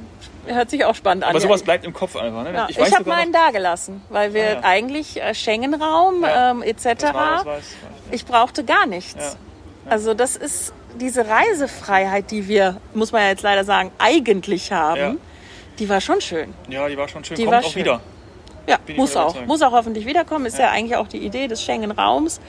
hört 0.47 0.69
sich 0.69 0.83
auch 0.85 0.95
spannend 0.95 1.23
an. 1.23 1.29
Aber 1.29 1.39
Ja, 1.39 1.43
sowas 1.47 1.63
bleibt 1.63 1.85
im 1.85 1.93
Kopf 1.93 2.15
einfach. 2.15 2.43
Ne? 2.43 2.53
Ja, 2.53 2.67
ich 2.69 2.79
weiß 2.79 2.93
habe 2.95 3.07
meinen 3.09 3.31
da 3.31 3.51
gelassen, 3.51 4.01
weil 4.09 4.33
wir 4.33 4.43
Ah, 4.43 4.53
ja. 4.53 4.59
eigentlich 4.63 5.21
äh, 5.21 5.33
Schengen-Raum 5.33 6.23
Ja, 6.23 6.51
ähm, 6.51 6.63
etc. 6.63 6.83
Personalausweis. 6.83 7.63
Ich 8.11 8.25
brauchte 8.25 8.63
gar 8.63 8.85
nichts. 8.87 9.37
Also 9.87 10.13
das 10.13 10.35
ist 10.35 10.73
diese 10.99 11.27
Reisefreiheit, 11.27 12.31
die 12.31 12.47
wir, 12.47 12.77
muss 12.93 13.11
man 13.11 13.21
ja 13.21 13.27
jetzt 13.29 13.43
leider 13.43 13.63
sagen, 13.63 13.91
eigentlich 13.99 14.71
haben. 14.71 14.99
Ja. 14.99 15.15
Die 15.77 15.89
war 15.89 16.01
schon 16.01 16.21
schön. 16.21 16.53
Ja, 16.69 16.87
die 16.87 16.97
war 16.97 17.07
schon 17.07 17.23
schön. 17.23 17.35
Die 17.37 17.43
Kommt 17.43 17.53
war 17.57 17.63
auch 17.65 17.71
schön. 17.71 17.83
wieder. 17.83 18.01
Ja, 18.67 18.79
muss 18.95 19.15
auch. 19.15 19.35
Muss 19.45 19.61
auch 19.61 19.71
hoffentlich 19.71 20.05
wiederkommen. 20.05 20.45
Ist 20.45 20.57
ja, 20.57 20.71
eigentlich 20.71 20.95
auch 20.95 21.07
die 21.07 21.19
Idee 21.19 21.47
des 21.47 21.61
Schengen-Raums. 21.61 22.39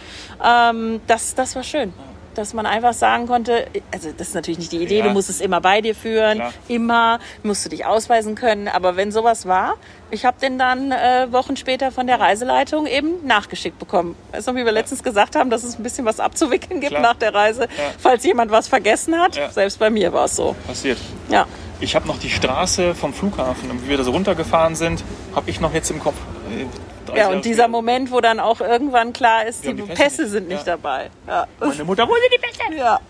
Ähm, 0.43 1.01
das, 1.07 1.35
das 1.35 1.55
war 1.57 1.63
schön. 1.63 1.93
Dass 2.37 2.53
man 2.53 2.67
einfach 2.67 2.93
sagen 2.93 3.27
konnte, 3.27 3.67
also 3.93 4.11
das 4.17 4.29
ist 4.29 4.35
natürlich 4.35 4.59
nicht 4.59 4.71
die 4.73 4.83
Idee, 4.83 4.99
Ja. 4.99 5.05
du 5.05 5.11
musst 5.11 5.31
es 5.31 5.41
immer 5.41 5.61
bei 5.63 5.81
dir 5.81 5.95
führen, 5.95 6.35
Klar. 6.39 6.53
immer 6.69 7.19
musst 7.43 7.65
du 7.65 7.71
dich 7.71 7.87
ausweisen 7.87 8.35
können. 8.35 8.69
Aber 8.69 8.97
wenn 8.97 9.11
sowas 9.11 9.47
war, 9.47 9.75
ich 10.11 10.25
habe 10.27 10.39
den 10.41 10.59
dann 10.59 10.93
äh, 10.93 11.27
Wochen 11.33 11.57
später 11.57 11.91
von 11.91 12.07
der 12.07 12.21
Reiseleitung 12.21 12.87
eben 12.87 13.27
nachgeschickt 13.27 13.79
bekommen. 13.79 14.15
Du, 14.33 14.55
wie 14.55 14.65
wir 14.65 14.73
letztens 14.73 15.03
gesagt 15.03 15.35
haben, 15.35 15.49
dass 15.51 15.65
es 15.65 15.79
ein 15.79 15.83
bisschen 15.83 16.05
was 16.05 16.21
abzuwickeln 16.21 16.81
gibt 16.81 16.91
Klar. 16.91 17.03
nach 17.03 17.15
der 17.17 17.35
Reise, 17.35 17.69
falls 17.99 18.23
jemand 18.25 18.51
was 18.51 18.69
vergessen 18.69 19.19
hat. 19.19 19.37
Ja. 19.37 19.51
Selbst 19.51 19.79
bei 19.79 19.89
mir 19.91 20.13
war 20.13 20.27
es 20.27 20.37
so. 20.37 20.55
Passiert. 20.67 20.99
Ja. 21.31 21.47
Ich 21.81 21.95
habe 21.97 22.07
noch 22.07 22.19
die 22.19 22.31
Straße 22.31 22.95
vom 22.95 23.13
Flughafen, 23.15 23.71
und 23.71 23.85
wie 23.85 23.89
wir 23.91 23.97
da 23.97 24.05
so 24.05 24.11
runtergefahren 24.11 24.77
sind, 24.77 25.03
habe 25.35 25.49
ich 25.51 25.61
noch 25.61 25.75
jetzt 25.75 25.91
im 25.91 26.01
Kopf. 26.01 26.17
30 27.07 27.19
Ja, 27.23 27.29
und 27.31 27.45
dieser. 27.45 27.69
Moment, 27.69 28.11
wo 28.13 28.21
dann 28.21 28.39
auch 28.41 28.61
irgendwann 28.61 29.13
klar 29.13 29.47
ist, 29.47 29.65
die, 29.65 29.75
die 29.75 29.83
Pässe, 29.83 29.95
Pässe 30.03 30.27
sind 30.29 30.49
nicht 30.49 30.67
Ja. 30.67 30.77
dabei. 30.77 31.11
Ja. 31.27 31.47
Meine 31.61 31.85
Mutter, 31.85 32.07
wo 32.09 32.13
sind 32.15 32.33
die 32.35 32.39
Pässe? 32.39 32.79
ja. 32.79 33.01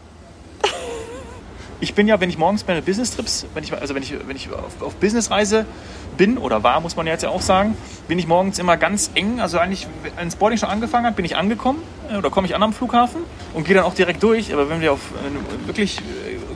Ich 1.78 1.93
bin 1.94 2.08
ja, 2.08 2.19
wenn 2.20 2.31
ich 2.31 2.38
morgens 2.38 2.66
meine 2.66 2.81
Business-Trips, 2.81 3.46
wenn 3.52 3.62
ich, 3.62 3.72
also 3.72 3.94
wenn 3.94 4.02
ich, 4.02 4.14
wenn 4.26 4.35
ich 4.37 4.49
auf, 4.50 4.80
auf 4.80 4.94
Businessreise 4.97 5.66
bin 6.16 6.38
oder 6.38 6.62
war, 6.62 6.80
muss 6.80 6.97
man 6.97 7.06
ja 7.06 7.12
jetzt 7.12 7.23
ja 7.23 7.28
auch 7.28 7.42
sagen, 7.42 7.76
bin 8.09 8.18
ich 8.18 8.26
morgens 8.26 8.59
immer 8.59 8.78
ganz 8.78 9.11
eng. 9.14 9.40
Also 9.40 9.59
eigentlich, 9.59 9.87
wenn 10.16 10.25
das 10.25 10.37
Boarding 10.37 10.59
schon 10.59 10.70
angefangen 10.70 11.04
hat, 11.04 11.16
bin 11.16 11.26
ich 11.26 11.37
angekommen 11.37 11.82
äh, 12.11 12.16
oder 12.16 12.30
komme 12.30 12.47
ich 12.47 12.54
an 12.54 12.62
am 12.62 12.73
Flughafen 12.73 13.20
und 13.52 13.66
gehe 13.66 13.75
dann 13.75 13.85
auch 13.85 13.92
direkt 13.92 14.23
durch. 14.23 14.54
Aber 14.54 14.70
wenn 14.70 14.80
wir 14.80 14.92
auf 14.94 15.00
äh, 15.11 15.66
wirklich 15.66 15.99
äh, 15.99 16.02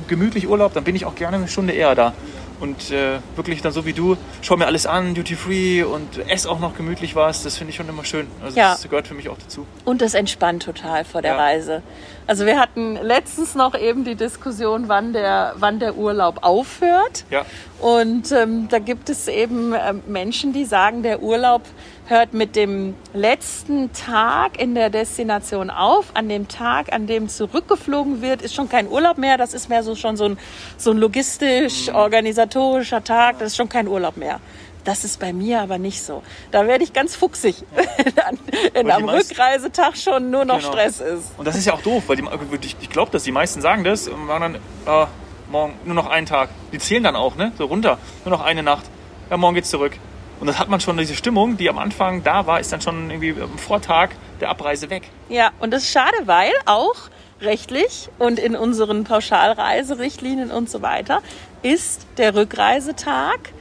gemütlich 0.08 0.48
Urlaub, 0.48 0.72
dann 0.72 0.84
bin 0.84 0.96
ich 0.96 1.04
auch 1.04 1.14
gerne 1.14 1.36
eine 1.36 1.48
Stunde 1.48 1.74
eher 1.74 1.94
da. 1.94 2.14
Und 2.60 2.90
äh, 2.90 3.18
wirklich 3.36 3.62
dann 3.62 3.72
so 3.72 3.86
wie 3.86 3.94
du, 3.94 4.16
schau 4.42 4.56
mir 4.56 4.66
alles 4.66 4.84
an, 4.86 5.14
Duty 5.14 5.34
Free 5.34 5.82
und 5.82 6.18
ess 6.28 6.46
auch 6.46 6.60
noch 6.60 6.76
gemütlich 6.76 7.16
was. 7.16 7.42
Das 7.42 7.56
finde 7.56 7.70
ich 7.70 7.76
schon 7.76 7.88
immer 7.88 8.04
schön. 8.04 8.26
Also 8.44 8.58
Ja. 8.58 8.72
das 8.72 8.82
gehört 8.82 9.08
für 9.08 9.14
mich 9.14 9.30
auch 9.30 9.38
dazu. 9.38 9.66
Und 9.86 10.02
das 10.02 10.12
entspannt 10.12 10.62
total 10.64 11.04
vor 11.06 11.22
der 11.22 11.32
Ja. 11.32 11.38
Reise. 11.38 11.82
Also 12.26 12.44
wir 12.44 12.60
hatten 12.60 12.96
letztens 12.96 13.54
noch 13.54 13.74
eben 13.74 14.04
die 14.04 14.14
Diskussion, 14.14 14.88
wann 14.88 15.12
der, 15.14 15.54
wann 15.56 15.80
der 15.80 15.96
Urlaub 15.96 16.38
aufhört. 16.42 17.24
Ja. 17.30 17.46
Und 17.80 18.30
ähm, 18.30 18.68
da 18.68 18.78
gibt 18.78 19.08
es 19.08 19.26
eben 19.26 19.72
ähm, 19.72 20.02
Menschen, 20.06 20.52
die 20.52 20.66
sagen, 20.66 21.02
der 21.02 21.22
Urlaub 21.22 21.62
hört 22.10 22.34
mit 22.34 22.56
dem 22.56 22.94
letzten 23.14 23.92
Tag 23.92 24.60
in 24.60 24.74
der 24.74 24.90
Destination 24.90 25.70
auf. 25.70 26.06
An 26.14 26.28
dem 26.28 26.48
Tag, 26.48 26.92
an 26.92 27.06
dem 27.06 27.28
zurückgeflogen 27.28 28.20
wird, 28.20 28.42
ist 28.42 28.54
schon 28.54 28.68
kein 28.68 28.88
Urlaub 28.88 29.16
mehr. 29.16 29.38
Das 29.38 29.54
ist 29.54 29.68
mehr 29.68 29.82
so 29.82 29.94
schon 29.94 30.16
so 30.16 30.24
ein, 30.24 30.38
so 30.76 30.90
ein 30.90 30.98
logistisch, 30.98 31.88
organisatorischer 31.92 33.02
Tag. 33.04 33.38
Das 33.38 33.48
ist 33.48 33.56
schon 33.56 33.68
kein 33.68 33.86
Urlaub 33.88 34.16
mehr. 34.16 34.40
Das 34.84 35.04
ist 35.04 35.20
bei 35.20 35.32
mir 35.32 35.60
aber 35.60 35.78
nicht 35.78 36.02
so. 36.02 36.22
Da 36.50 36.66
werde 36.66 36.82
ich 36.84 36.92
ganz 36.92 37.14
fuchsig, 37.14 37.56
wenn, 38.72 38.86
die 38.86 38.92
am 38.92 39.08
Rückreisetag 39.08 39.96
schon 39.96 40.30
nur 40.30 40.44
noch 40.44 40.58
Genau. 40.58 40.72
Stress 40.72 41.00
ist. 41.00 41.32
Und 41.36 41.46
das 41.46 41.56
ist 41.56 41.66
ja 41.66 41.74
auch 41.74 41.82
doof, 41.82 42.04
weil 42.06 42.16
die, 42.16 42.24
ich, 42.62 42.76
ich 42.80 42.90
glaube, 42.90 43.10
dass 43.12 43.22
die 43.22 43.32
meisten 43.32 43.60
sagen 43.60 43.84
das 43.84 44.08
und 44.08 44.26
machen 44.26 44.54
dann, 44.54 44.58
ah, 44.86 45.08
morgen 45.50 45.74
nur 45.84 45.94
noch 45.94 46.08
einen 46.08 46.26
Tag. 46.26 46.48
Die 46.72 46.78
zählen 46.78 47.04
dann 47.04 47.14
auch, 47.16 47.36
ne? 47.36 47.52
So 47.58 47.66
runter. 47.66 47.98
Nur 48.24 48.36
noch 48.36 48.42
eine 48.42 48.62
Nacht. 48.62 48.84
Ja, 49.28 49.36
morgen 49.36 49.54
geht's 49.54 49.70
zurück. 49.70 49.92
Und 50.40 50.46
das 50.46 50.58
hat 50.58 50.68
man 50.68 50.80
schon, 50.80 50.96
diese 50.96 51.14
Stimmung, 51.14 51.58
die 51.58 51.68
am 51.68 51.78
Anfang 51.78 52.24
da 52.24 52.46
war, 52.46 52.60
ist 52.60 52.72
dann 52.72 52.80
schon 52.80 53.10
irgendwie 53.10 53.40
am 53.40 53.58
Vortag 53.58 54.10
der 54.40 54.48
Abreise 54.48 54.88
weg. 54.88 55.02
Ja, 55.28 55.50
und 55.60 55.70
das 55.70 55.82
ist 55.82 55.92
schade, 55.92 56.16
weil 56.24 56.52
auch 56.64 56.96
rechtlich 57.42 58.08
und 58.18 58.38
in 58.38 58.56
unseren 58.56 59.04
Pauschalreiserichtlinien 59.04 60.50
und 60.50 60.70
so 60.70 60.82
weiter 60.82 61.22
ist 61.62 62.06
der 62.16 62.34
Rückreisetag 62.34 63.52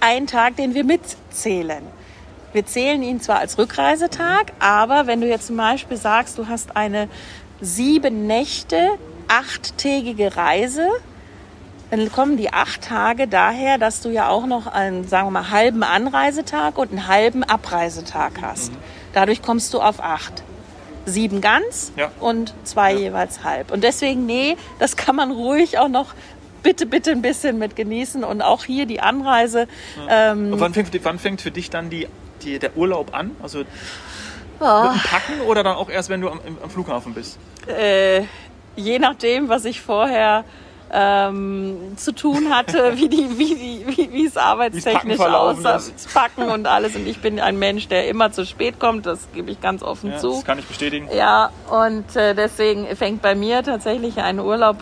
ein 0.00 0.26
Tag, 0.26 0.56
den 0.56 0.74
wir 0.74 0.84
mitzählen. 0.84 1.82
Wir 2.52 2.66
zählen 2.66 3.02
ihn 3.02 3.20
zwar 3.20 3.38
als 3.38 3.58
Rückreisetag, 3.58 4.52
aber 4.58 5.06
wenn 5.06 5.20
du 5.20 5.28
jetzt 5.28 5.48
zum 5.48 5.56
Beispiel 5.56 5.96
sagst, 5.96 6.38
du 6.38 6.48
hast 6.48 6.76
eine 6.76 7.08
sieben 7.60 8.26
Nächte, 8.26 8.88
achttägige 9.28 10.36
Reise, 10.36 10.88
dann 11.90 12.10
kommen 12.12 12.36
die 12.36 12.52
acht 12.52 12.82
Tage 12.82 13.26
daher, 13.26 13.78
dass 13.78 14.00
du 14.00 14.10
ja 14.10 14.28
auch 14.28 14.46
noch 14.46 14.66
einen, 14.66 15.06
sagen 15.08 15.26
wir 15.26 15.32
mal, 15.32 15.50
halben 15.50 15.82
Anreisetag 15.82 16.78
und 16.78 16.90
einen 16.90 17.08
halben 17.08 17.42
Abreisetag 17.44 18.40
hast. 18.42 18.72
Dadurch 19.12 19.42
kommst 19.42 19.74
du 19.74 19.80
auf 19.80 20.00
acht. 20.02 20.42
Sieben 21.06 21.40
ganz 21.40 21.92
Ja. 21.96 22.12
und 22.20 22.54
zwei 22.64 22.92
Ja. 22.92 22.98
jeweils 22.98 23.42
halb. 23.42 23.72
Und 23.72 23.82
deswegen, 23.82 24.26
nee, 24.26 24.56
das 24.78 24.96
kann 24.96 25.16
man 25.16 25.32
ruhig 25.32 25.78
auch 25.78 25.88
noch 25.88 26.14
bitte, 26.62 26.86
bitte 26.86 27.10
ein 27.10 27.22
bisschen 27.22 27.58
mit 27.58 27.74
genießen. 27.74 28.22
Und 28.22 28.42
auch 28.42 28.64
hier 28.64 28.86
die 28.86 29.00
Anreise. 29.00 29.66
Ähm, 30.08 30.52
Und 30.52 30.60
wann 30.60 30.74
fängt, 30.74 30.92
wann 31.04 31.18
fängt 31.18 31.40
für 31.40 31.50
dich 31.50 31.70
dann 31.70 31.90
die, 31.90 32.06
die, 32.42 32.58
der 32.58 32.76
Urlaub 32.76 33.14
an? 33.14 33.32
Also 33.42 33.60
oh. 34.60 34.82
mit 34.82 34.92
dem 34.92 35.00
Packen 35.10 35.40
oder 35.46 35.64
dann 35.64 35.74
auch 35.74 35.88
erst, 35.90 36.10
wenn 36.10 36.20
du 36.20 36.28
am, 36.28 36.38
am 36.62 36.70
Flughafen 36.70 37.14
bist? 37.14 37.38
äh, 37.66 38.22
je 38.76 38.98
nachdem, 38.98 39.48
was 39.48 39.64
ich 39.64 39.80
vorher 39.80 40.44
ähm, 40.92 41.92
zu 41.96 42.12
tun 42.12 42.52
hatte, 42.54 42.92
wie, 42.96 43.08
die, 43.08 43.38
wie, 43.38 43.54
die, 43.54 43.84
wie, 43.86 44.12
wie 44.12 44.26
es 44.26 44.36
arbeitstechnisch 44.36 45.20
aussah, 45.20 45.76
ist. 45.76 46.12
Packen 46.12 46.50
und 46.50 46.66
alles. 46.66 46.96
Und 46.96 47.06
ich 47.06 47.20
bin 47.20 47.38
ein 47.40 47.58
Mensch, 47.58 47.88
der 47.88 48.08
immer 48.08 48.32
zu 48.32 48.44
spät 48.44 48.78
kommt, 48.80 49.06
das 49.06 49.28
gebe 49.32 49.50
ich 49.50 49.60
ganz 49.60 49.82
offen 49.82 50.10
Ja, 50.12 50.18
zu. 50.18 50.30
das 50.32 50.44
kann 50.44 50.58
ich 50.58 50.66
bestätigen. 50.66 51.08
Ja, 51.14 51.50
und 51.70 52.16
äh, 52.16 52.34
deswegen 52.34 52.86
fängt 52.96 53.22
bei 53.22 53.34
mir 53.34 53.62
tatsächlich 53.62 54.18
ein 54.18 54.38
Urlaub 54.40 54.76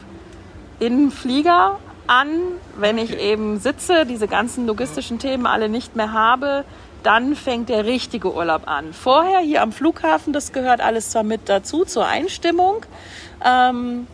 in 0.80 1.10
Flieger 1.10 1.78
an, 2.06 2.28
wenn 2.76 2.96
ich 2.98 3.12
Okay. 3.12 3.32
eben 3.32 3.58
sitze, 3.58 4.06
diese 4.06 4.28
ganzen 4.28 4.66
logistischen 4.66 5.18
Themen 5.18 5.46
alle 5.46 5.68
nicht 5.68 5.94
mehr 5.96 6.12
habe. 6.12 6.64
Dann 7.02 7.36
fängt 7.36 7.68
der 7.68 7.84
richtige 7.84 8.32
Urlaub 8.34 8.62
an. 8.66 8.92
Vorher 8.92 9.38
hier 9.40 9.62
am 9.62 9.72
Flughafen, 9.72 10.32
das 10.32 10.52
gehört 10.52 10.80
alles 10.80 11.10
zwar 11.10 11.22
mit 11.22 11.48
dazu, 11.48 11.84
zur 11.84 12.06
Einstimmung. 12.06 12.84
Ähm, 13.44 14.06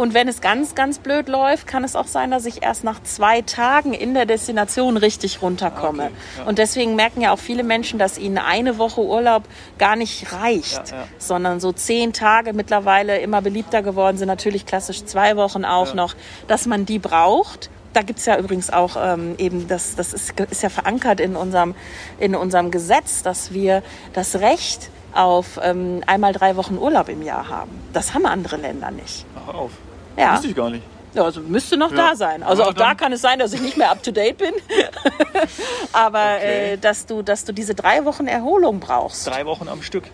und 0.00 0.14
wenn 0.14 0.28
es 0.28 0.40
ganz, 0.40 0.74
ganz 0.74 0.98
blöd 0.98 1.28
läuft, 1.28 1.66
kann 1.66 1.84
es 1.84 1.94
auch 1.94 2.06
sein, 2.06 2.30
dass 2.30 2.46
ich 2.46 2.62
erst 2.62 2.84
nach 2.84 3.02
zwei 3.02 3.42
Tagen 3.42 3.92
in 3.92 4.14
der 4.14 4.24
Destination 4.24 4.96
richtig 4.96 5.42
runterkomme. 5.42 6.04
Okay, 6.04 6.12
ja. 6.38 6.44
Und 6.46 6.56
deswegen 6.56 6.96
merken 6.96 7.20
ja 7.20 7.32
auch 7.32 7.38
viele 7.38 7.62
Menschen, 7.64 7.98
dass 7.98 8.16
ihnen 8.16 8.38
eine 8.38 8.78
Woche 8.78 9.02
Urlaub 9.02 9.42
gar 9.76 9.96
nicht 9.96 10.32
reicht, 10.32 10.90
Ja, 10.90 10.96
ja. 11.00 11.04
sondern 11.18 11.60
so 11.60 11.72
zehn 11.72 12.14
Tage 12.14 12.54
mittlerweile 12.54 13.18
immer 13.18 13.42
beliebter 13.42 13.82
geworden 13.82 14.16
sind. 14.16 14.28
Natürlich 14.28 14.64
klassisch 14.64 15.04
zwei 15.04 15.36
Wochen 15.36 15.66
auch 15.66 15.92
noch, 15.92 16.14
dass 16.48 16.64
man 16.64 16.86
die 16.86 16.98
braucht. 16.98 17.68
Da 17.92 18.00
gibt's 18.00 18.24
ja 18.24 18.38
übrigens 18.38 18.72
auch 18.72 18.96
ähm, 18.98 19.34
eben, 19.36 19.68
das, 19.68 19.96
das 19.96 20.14
ist, 20.14 20.32
ist 20.40 20.62
ja 20.62 20.70
verankert 20.70 21.20
in 21.20 21.36
unserem, 21.36 21.74
in 22.18 22.34
unserem 22.34 22.70
Gesetz, 22.70 23.22
dass 23.22 23.52
wir 23.52 23.82
das 24.14 24.36
Recht 24.36 24.88
auf 25.12 25.60
ähm, 25.62 26.02
einmal 26.06 26.32
drei 26.32 26.56
Wochen 26.56 26.78
Urlaub 26.78 27.10
im 27.10 27.20
Jahr 27.20 27.50
haben. 27.50 27.72
Das 27.92 28.14
haben 28.14 28.24
andere 28.24 28.56
Länder 28.56 28.90
nicht. 28.90 29.26
Ach, 29.36 29.52
auf. 29.52 29.72
Ja. 30.20 30.34
Wusste 30.34 30.48
ich 30.48 30.54
gar 30.56 30.70
nicht. 30.70 30.82
Ja, 31.14 31.24
also 31.24 31.40
müsste 31.40 31.76
noch 31.76 31.90
Ja. 31.90 32.10
da 32.10 32.16
sein. 32.16 32.42
Also 32.44 32.62
Ja, 32.62 32.68
auch 32.68 32.72
da 32.74 32.94
kann 32.94 33.12
es 33.12 33.20
sein, 33.20 33.38
dass 33.40 33.52
ich 33.52 33.60
nicht 33.60 33.76
mehr 33.76 33.90
up 33.90 34.02
to 34.02 34.12
date 34.12 34.38
bin. 34.38 34.52
Aber 35.92 36.36
Okay. 36.36 36.72
äh, 36.74 36.76
dass 36.78 37.06
du, 37.06 37.22
dass 37.22 37.44
du 37.44 37.52
diese 37.52 37.74
drei 37.74 38.04
Wochen 38.04 38.26
Erholung 38.26 38.80
brauchst, 38.80 39.26
Drei 39.26 39.44
Wochen 39.46 39.68
am 39.68 39.82
Stück. 39.82 40.04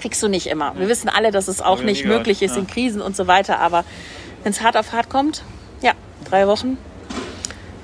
kriegst 0.00 0.22
du 0.22 0.28
nicht 0.28 0.46
immer. 0.46 0.74
Wir 0.78 0.88
wissen 0.88 1.08
alle, 1.08 1.32
dass 1.32 1.48
es 1.48 1.60
auch 1.60 1.82
nicht 1.82 2.04
möglich 2.04 2.42
ist 2.42 2.56
in 2.56 2.66
Krisen 2.68 3.00
und 3.02 3.16
so 3.16 3.26
weiter. 3.26 3.58
Aber 3.58 3.84
wenn 4.44 4.52
es 4.52 4.60
hart 4.62 4.76
auf 4.76 4.92
hart 4.92 5.08
kommt, 5.08 5.42
ja, 5.82 5.92
drei 6.28 6.46
Wochen 6.46 6.78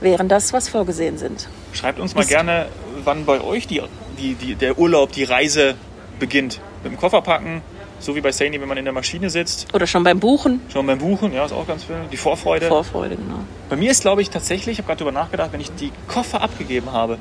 wären 0.00 0.28
das, 0.28 0.52
was 0.52 0.68
vorgesehen 0.68 1.18
sind. 1.18 1.49
Schreibt 1.73 1.99
uns 1.99 2.14
mal 2.14 2.21
Ist- 2.23 2.28
gerne, 2.28 2.66
wann 3.02 3.25
bei 3.25 3.40
euch 3.40 3.66
die, 3.66 3.83
die, 4.18 4.35
die, 4.35 4.54
der 4.54 4.78
Urlaub, 4.78 5.11
die 5.12 5.25
Reise 5.25 5.75
beginnt. 6.21 6.61
Mit 6.85 6.92
dem 6.92 6.99
Koffer 6.99 7.21
packen, 7.23 7.62
so 8.04 8.14
wie 8.14 8.20
bei 8.20 8.30
Saini, 8.32 8.61
wenn 8.61 8.68
man 8.68 8.76
in 8.76 8.84
der 8.84 8.92
Maschine 8.94 9.30
sitzt. 9.30 9.73
Oder 9.75 9.87
schon 9.87 10.04
beim 10.04 10.20
Buchen. 10.20 10.61
Schon 10.73 10.87
beim 10.87 10.99
Buchen, 10.99 11.32
ja, 11.32 11.44
ist 11.44 11.52
auch 11.52 11.66
ganz 11.66 11.84
viel. 11.84 11.96
Die 12.12 12.16
Vorfreude. 12.16 12.66
Vorfreude, 12.66 13.16
genau. 13.16 13.38
Bei 13.70 13.76
mir 13.76 13.90
ist, 13.90 14.02
glaube 14.02 14.20
ich, 14.23 14.30
tatsächlich, 14.30 14.75
ich 14.75 14.78
habe 14.78 14.88
gerade 14.88 14.99
darüber 15.04 15.18
nachgedacht, 15.18 15.52
wenn 15.52 15.61
ich 15.61 15.75
die 15.75 15.90
Koffer 16.06 16.42
abgegeben 16.42 16.92
habe. 16.92 17.18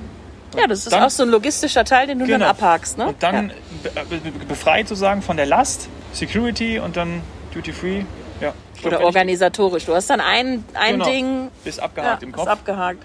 Ja, 0.58 0.68
das 0.68 0.80
ist 0.80 0.92
Dann- 0.94 1.04
auch 1.04 1.10
so 1.10 1.24
ein 1.24 1.30
logistischer 1.30 1.84
Teil, 1.86 2.08
den 2.08 2.20
du 2.20 2.25
dann 2.28 2.40
Genau. 2.42 2.50
abhakst. 2.52 2.98
Ne? 2.98 3.08
Und 3.08 3.24
dann 3.24 3.52
ja. 3.84 4.04
be 4.10 4.18
be 4.18 4.32
befreit 4.48 4.88
sozusagen 4.88 5.22
von 5.22 5.38
der 5.38 5.46
Last, 5.48 5.88
Security 6.12 6.78
und 6.80 6.96
dann 6.96 7.22
Duty 7.54 7.72
Free. 7.72 8.02
Ja, 8.42 8.54
glaub, 8.82 8.94
Oder 8.94 9.04
organisatorisch. 9.06 9.86
Du 9.86 9.96
hast 9.96 10.10
dann 10.10 10.20
ein, 10.20 10.63
ein 10.74 10.94
Genau. 10.94 11.06
Ding 11.06 11.48
Ist 11.66 11.80
abgehakt 11.80 12.22
ja, 12.22 12.28
im 12.28 12.34
Ist 12.34 12.40
Kopf. 12.40 12.48
abgehakt. 12.50 13.04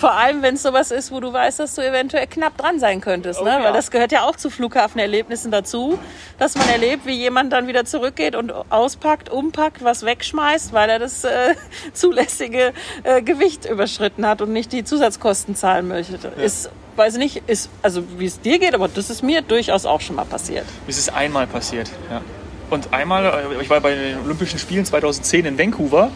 Vor 0.00 0.12
allem, 0.12 0.40
wenn 0.40 0.54
es 0.54 0.62
sowas 0.62 0.92
ist, 0.92 1.12
wo 1.12 1.20
du 1.20 1.30
weißt, 1.30 1.60
dass 1.60 1.74
du 1.74 1.82
eventuell 1.86 2.26
knapp 2.26 2.56
dran 2.56 2.78
sein 2.78 3.02
könntest. 3.02 3.42
Oh 3.42 3.44
ne? 3.44 3.50
ja. 3.50 3.64
Weil 3.64 3.74
das 3.74 3.90
gehört 3.90 4.12
ja 4.12 4.22
auch 4.24 4.34
zu 4.34 4.48
Flughafenerlebnissen 4.48 5.50
dazu, 5.50 5.98
dass 6.38 6.56
man 6.56 6.66
erlebt, 6.70 7.04
wie 7.04 7.12
jemand 7.12 7.52
dann 7.52 7.66
wieder 7.66 7.84
zurückgeht 7.84 8.34
und 8.34 8.50
auspackt, 8.70 9.28
umpackt, 9.28 9.84
was 9.84 10.06
wegschmeißt, 10.06 10.72
weil 10.72 10.88
er 10.88 10.98
das 10.98 11.24
äh, 11.24 11.54
zulässige 11.92 12.72
äh, 13.02 13.20
Gewicht 13.20 13.66
überschritten 13.66 14.24
hat 14.24 14.40
und 14.40 14.54
nicht 14.54 14.72
die 14.72 14.84
Zusatzkosten 14.84 15.54
zahlen 15.54 15.86
möchte. 15.86 16.16
Ist, 16.42 16.70
weiß 16.96 17.16
ich 17.16 17.18
nicht, 17.18 17.42
ist, 17.46 17.68
also 17.82 18.02
wie 18.16 18.24
es 18.24 18.40
dir 18.40 18.58
geht, 18.58 18.74
aber 18.74 18.88
das 18.88 19.10
ist 19.10 19.22
mir 19.22 19.42
durchaus 19.42 19.84
auch 19.84 20.00
schon 20.00 20.16
mal 20.16 20.24
passiert. 20.24 20.64
Es 20.88 20.96
ist 20.96 21.12
einmal 21.12 21.46
passiert. 21.46 21.90
Ja. 22.10 22.22
Und 22.70 22.94
einmal, 22.94 23.26
äh, 23.26 23.62
ich 23.62 23.68
war 23.68 23.80
bei 23.80 23.94
den 23.94 24.18
Olympischen 24.24 24.58
Spielen 24.58 24.86
2010 24.86 25.44
in 25.44 25.58
Vancouver 25.58 26.10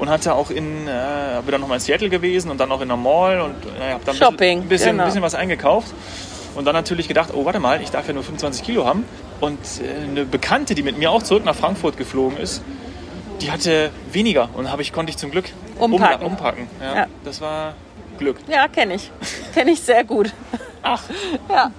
und 0.00 0.08
hatte 0.10 0.34
auch 0.34 0.50
in, 0.50 0.88
äh, 0.88 1.40
bin 1.44 1.52
dann 1.52 1.60
nochmal 1.60 1.76
in 1.78 1.80
Seattle 1.82 2.08
gewesen 2.08 2.50
und 2.50 2.58
dann 2.58 2.68
noch 2.68 2.80
in 2.80 2.88
der 2.88 2.96
Mall 2.96 3.40
und 3.40 3.54
äh, 3.80 3.92
habe 3.92 4.04
dann 4.04 4.14
ein 4.16 4.18
Shopping, 4.18 4.58
bisschen, 4.62 4.68
bisschen, 4.68 4.90
genau. 4.92 5.04
bisschen 5.04 5.22
was 5.22 5.34
eingekauft. 5.34 5.92
Und 6.56 6.64
dann 6.64 6.74
natürlich 6.74 7.06
gedacht, 7.06 7.30
oh 7.32 7.44
warte 7.44 7.60
mal, 7.60 7.80
ich 7.80 7.90
darf 7.90 8.08
ja 8.08 8.12
nur 8.12 8.24
25 8.24 8.64
Kilo 8.64 8.84
haben. 8.86 9.04
Und 9.40 9.58
äh, 9.80 10.02
eine 10.08 10.24
Bekannte, 10.24 10.74
die 10.74 10.82
mit 10.82 10.98
mir 10.98 11.10
auch 11.12 11.22
zurück 11.22 11.44
nach 11.44 11.54
Frankfurt 11.54 11.96
geflogen 11.96 12.36
ist, 12.38 12.62
die 13.40 13.50
hatte 13.52 13.90
weniger 14.12 14.48
und 14.54 14.70
habe 14.70 14.82
ich 14.82 14.92
konnte 14.92 15.10
ich 15.10 15.16
zum 15.16 15.30
Glück 15.30 15.46
Umpacken. 15.78 16.26
umla- 16.26 16.26
umpacken. 16.26 16.66
Ja, 16.80 16.94
Ja. 16.96 17.06
Das 17.24 17.40
war 17.40 17.74
Glück. 18.18 18.36
Ja, 18.48 18.66
kenne 18.68 18.94
ich. 18.94 19.10
kenne 19.54 19.70
ich 19.70 19.80
sehr 19.80 20.04
gut. 20.04 20.32
Ach, 20.82 21.02
Ja. 21.48 21.70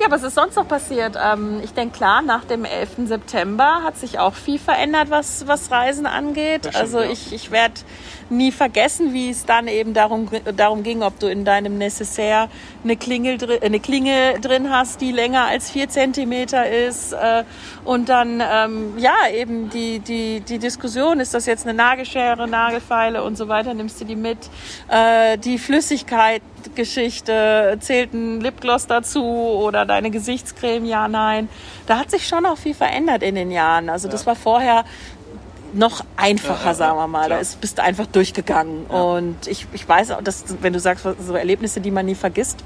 Ja, 0.00 0.10
was 0.10 0.22
ist 0.22 0.34
sonst 0.34 0.56
noch 0.56 0.66
passiert? 0.66 1.18
Ähm, 1.22 1.60
ich 1.62 1.74
denke, 1.74 1.98
klar, 1.98 2.22
nach 2.22 2.44
dem 2.44 2.64
11. 2.64 3.06
September 3.06 3.82
hat 3.84 3.98
sich 3.98 4.18
auch 4.18 4.32
viel 4.32 4.58
verändert, 4.58 5.10
was, 5.10 5.46
was 5.46 5.70
Reisen 5.70 6.06
angeht. 6.06 6.60
Stimmt, 6.60 6.76
also 6.76 7.00
ich, 7.00 7.34
ich 7.34 7.50
werde 7.50 7.74
nie 8.30 8.52
vergessen, 8.52 9.12
wie 9.12 9.30
es 9.30 9.44
dann 9.44 9.68
eben 9.68 9.92
darum, 9.92 10.28
darum 10.56 10.82
ging, 10.82 11.02
ob 11.02 11.18
du 11.18 11.26
in 11.26 11.44
deinem 11.44 11.78
Necessaire 11.78 12.48
eine, 12.84 12.96
Klingel, 12.96 13.36
dri- 13.36 13.62
eine 13.62 13.80
Klinge 13.80 14.38
drin 14.40 14.70
hast, 14.70 15.00
die 15.00 15.12
länger 15.12 15.46
als 15.46 15.70
vier 15.70 15.88
Zentimeter 15.88 16.68
ist. 16.68 17.12
Äh, 17.12 17.44
und 17.84 18.08
dann, 18.08 18.40
ähm, 18.40 18.94
ja, 18.98 19.14
eben 19.34 19.68
die, 19.70 19.98
die, 19.98 20.40
die 20.40 20.58
Diskussion, 20.58 21.20
ist 21.20 21.34
das 21.34 21.46
jetzt 21.46 21.66
eine 21.66 21.74
Nagelschere, 21.74 22.46
Nagelfeile 22.48 23.22
und 23.22 23.36
so 23.36 23.48
weiter, 23.48 23.74
nimmst 23.74 24.00
du 24.00 24.04
die 24.04 24.16
mit? 24.16 24.38
Äh, 24.88 25.36
die 25.38 25.58
Flüssigkeit, 25.58 26.42
Geschichte, 26.74 27.78
zählt 27.80 28.12
ein 28.12 28.40
Lipgloss 28.40 28.86
dazu 28.86 29.24
oder 29.24 29.86
deine 29.86 30.10
Gesichtscreme, 30.10 30.84
ja, 30.84 31.08
nein. 31.08 31.48
Da 31.86 31.98
hat 31.98 32.10
sich 32.10 32.28
schon 32.28 32.44
auch 32.46 32.58
viel 32.58 32.74
verändert 32.74 33.22
in 33.22 33.34
den 33.34 33.50
Jahren. 33.50 33.88
Also 33.88 34.08
das 34.08 34.26
war 34.26 34.36
vorher 34.36 34.84
noch 35.72 36.04
einfacher, 36.16 36.60
Ja, 36.60 36.66
ja, 36.70 36.74
sagen 36.74 36.96
wir 36.98 37.06
mal. 37.06 37.22
Da 37.22 37.26
klar. 37.28 37.40
ist, 37.40 37.60
bist 37.60 37.78
du 37.78 37.82
einfach 37.82 38.06
durchgegangen. 38.06 38.86
Und 38.86 39.46
ich, 39.46 39.66
ich 39.72 39.88
weiß 39.88 40.10
auch, 40.12 40.22
dass, 40.22 40.44
wenn 40.62 40.72
du 40.72 40.80
sagst, 40.80 41.06
so 41.20 41.34
Erlebnisse, 41.34 41.80
die 41.80 41.90
man 41.90 42.06
nie 42.06 42.14
vergisst. 42.14 42.64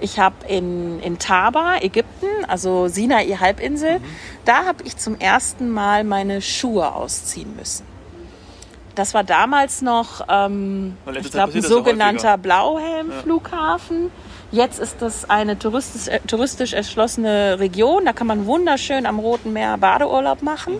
Ich 0.00 0.18
habe 0.18 0.34
in, 0.48 1.00
in 1.00 1.18
Taba, 1.18 1.76
Ägypten, 1.80 2.26
also 2.48 2.88
Sinai-Halbinsel, 2.88 3.98
Mhm. 3.98 4.04
da 4.44 4.64
habe 4.64 4.84
ich 4.84 4.96
zum 4.96 5.18
ersten 5.18 5.68
Mal 5.70 6.04
meine 6.04 6.40
Schuhe 6.42 6.94
ausziehen 6.94 7.54
müssen. 7.56 7.84
Das 8.94 9.12
war 9.12 9.24
damals 9.24 9.82
noch, 9.82 10.22
ähm, 10.28 10.96
ich 11.20 11.30
glaube, 11.30 11.52
ein 11.52 11.60
ja 11.62 11.68
sogenannter. 11.68 12.38
Blauhelm-Flughafen. 12.38 14.10
Jetzt 14.52 14.78
ist 14.78 15.02
das 15.02 15.28
eine 15.28 15.58
touristisch, 15.58 16.08
äh, 16.08 16.20
touristisch 16.20 16.72
erschlossene 16.72 17.58
Region. 17.58 18.04
Da 18.04 18.12
kann 18.12 18.26
man 18.26 18.46
wunderschön 18.46 19.04
am 19.04 19.18
Roten 19.18 19.52
Meer 19.52 19.76
Badeurlaub 19.76 20.42
machen. 20.42 20.78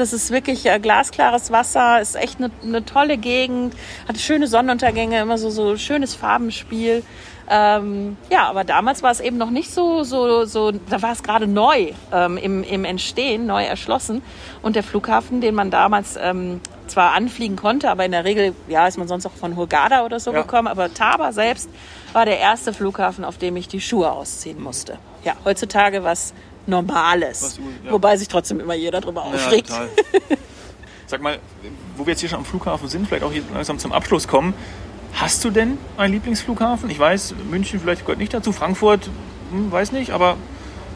Das 0.00 0.14
ist 0.14 0.30
wirklich 0.30 0.64
äh, 0.64 0.78
glasklares 0.80 1.50
Wasser, 1.50 2.00
ist 2.00 2.16
echt 2.16 2.38
eine, 2.38 2.50
eine 2.62 2.84
tolle 2.86 3.18
Gegend, 3.18 3.74
hat 4.08 4.18
schöne 4.18 4.46
Sonnenuntergänge, 4.46 5.20
immer 5.20 5.36
so, 5.36 5.50
so 5.50 5.76
schönes 5.76 6.14
Farbenspiel. 6.14 7.02
Ähm, 7.50 8.16
ja, 8.30 8.48
aber 8.48 8.64
damals 8.64 9.02
war 9.02 9.10
es 9.10 9.20
eben 9.20 9.36
noch 9.36 9.50
nicht 9.50 9.70
so, 9.70 10.02
so, 10.02 10.46
so 10.46 10.70
da 10.70 11.02
war 11.02 11.12
es 11.12 11.22
gerade 11.22 11.46
neu 11.46 11.92
ähm, 12.12 12.38
im, 12.38 12.62
im 12.62 12.84
Entstehen, 12.86 13.44
neu 13.44 13.62
erschlossen. 13.64 14.22
Und 14.62 14.74
der 14.74 14.84
Flughafen, 14.84 15.42
den 15.42 15.54
man 15.54 15.70
damals 15.70 16.16
ähm, 16.18 16.60
zwar 16.86 17.12
anfliegen 17.12 17.56
konnte, 17.56 17.90
aber 17.90 18.06
in 18.06 18.12
der 18.12 18.24
Regel, 18.24 18.54
ja, 18.68 18.86
ist 18.86 18.96
man 18.96 19.06
sonst 19.06 19.26
auch 19.26 19.32
von 19.32 19.54
Hurghada 19.54 20.06
oder 20.06 20.18
so 20.18 20.32
Ja. 20.32 20.40
gekommen, 20.40 20.68
aber 20.68 20.94
Taba 20.94 21.32
selbst 21.32 21.68
war 22.14 22.24
der 22.24 22.38
erste 22.38 22.72
Flughafen, 22.72 23.24
auf 23.24 23.36
dem 23.36 23.54
ich 23.56 23.68
die 23.68 23.80
Schuhe 23.82 24.10
ausziehen 24.10 24.62
musste. 24.62 24.96
Ja, 25.24 25.34
heutzutage 25.44 26.04
was 26.04 26.32
Normales. 26.70 27.42
Was, 27.42 27.58
ja. 27.84 27.92
Wobei 27.92 28.16
sich 28.16 28.28
trotzdem 28.28 28.60
immer 28.60 28.74
jeder 28.74 29.00
darüber 29.00 29.20
Ja, 29.26 29.34
aufregt. 29.34 29.68
total. 29.68 29.88
Sag 31.06 31.20
mal, 31.22 31.38
wo 31.96 32.06
wir 32.06 32.12
jetzt 32.12 32.20
hier 32.20 32.28
schon 32.28 32.38
am 32.38 32.44
Flughafen 32.44 32.88
sind, 32.88 33.06
vielleicht 33.08 33.24
auch 33.24 33.32
hier 33.32 33.42
langsam 33.52 33.78
zum 33.78 33.92
Abschluss 33.92 34.26
kommen. 34.28 34.54
Hast 35.14 35.44
du 35.44 35.50
denn 35.50 35.76
einen 35.96 36.14
Lieblingsflughafen? 36.14 36.88
Ich 36.88 36.98
weiß, 36.98 37.34
München 37.50 37.80
vielleicht 37.80 38.02
gehört 38.02 38.18
nicht 38.18 38.32
dazu, 38.32 38.52
Frankfurt, 38.52 39.10
hm, 39.50 39.70
weiß 39.72 39.90
nicht, 39.92 40.12
aber 40.12 40.36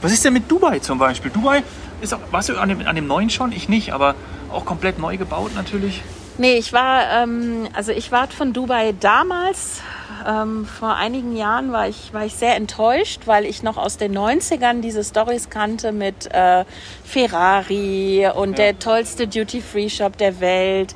was 0.01 0.13
ist 0.13 0.25
denn 0.25 0.33
mit 0.33 0.51
Dubai 0.51 0.79
zum 0.79 0.99
Beispiel? 0.99 1.31
Dubai 1.33 1.65
ist 2.01 2.15
auch, 2.15 2.21
warst 2.31 2.49
du 2.49 2.57
an 2.57 2.69
dem, 2.69 2.87
an 2.87 2.95
dem 2.95 3.07
neuen 3.09 3.29
schon? 3.29 3.51
Ich 3.53 3.69
nicht, 3.69 3.93
aber 3.93 4.15
auch 4.53 4.65
komplett 4.65 4.99
neu 5.01 5.17
gebaut 5.17 5.53
natürlich. 5.57 6.03
Nee, 6.39 6.55
ich 6.57 6.73
war, 6.73 7.11
ähm, 7.23 7.69
also 7.73 7.91
ich 7.93 8.13
war 8.13 8.29
von 8.29 8.53
Dubai 8.53 8.95
damals, 9.01 9.81
ähm, 10.27 10.67
vor 10.67 10.95
einigen 10.95 11.37
Jahren 11.37 11.73
war 11.73 11.89
ich, 11.89 12.13
war 12.13 12.25
ich 12.25 12.35
sehr 12.35 12.57
enttäuscht, 12.57 13.23
weil 13.27 13.45
ich 13.45 13.63
noch 13.63 13.77
aus 13.77 13.97
den 13.97 14.17
90ern 14.17 14.81
diese 14.81 15.05
Stories 15.05 15.51
kannte 15.51 15.93
mit 15.93 16.33
äh, 16.33 16.65
Ferrari 17.05 18.29
und 18.35 18.51
Ja. 18.59 18.65
der 18.65 18.79
tollste 18.79 19.27
Duty-Free-Shop 19.29 20.17
der 20.17 20.41
Welt. 20.41 20.95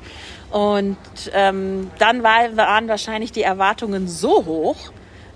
Und 0.51 0.97
ähm, 1.33 1.91
dann 1.99 2.23
war, 2.23 2.55
waren 2.57 2.87
wahrscheinlich 2.87 3.31
die 3.31 3.43
Erwartungen 3.43 4.07
so 4.07 4.45
hoch, 4.45 4.77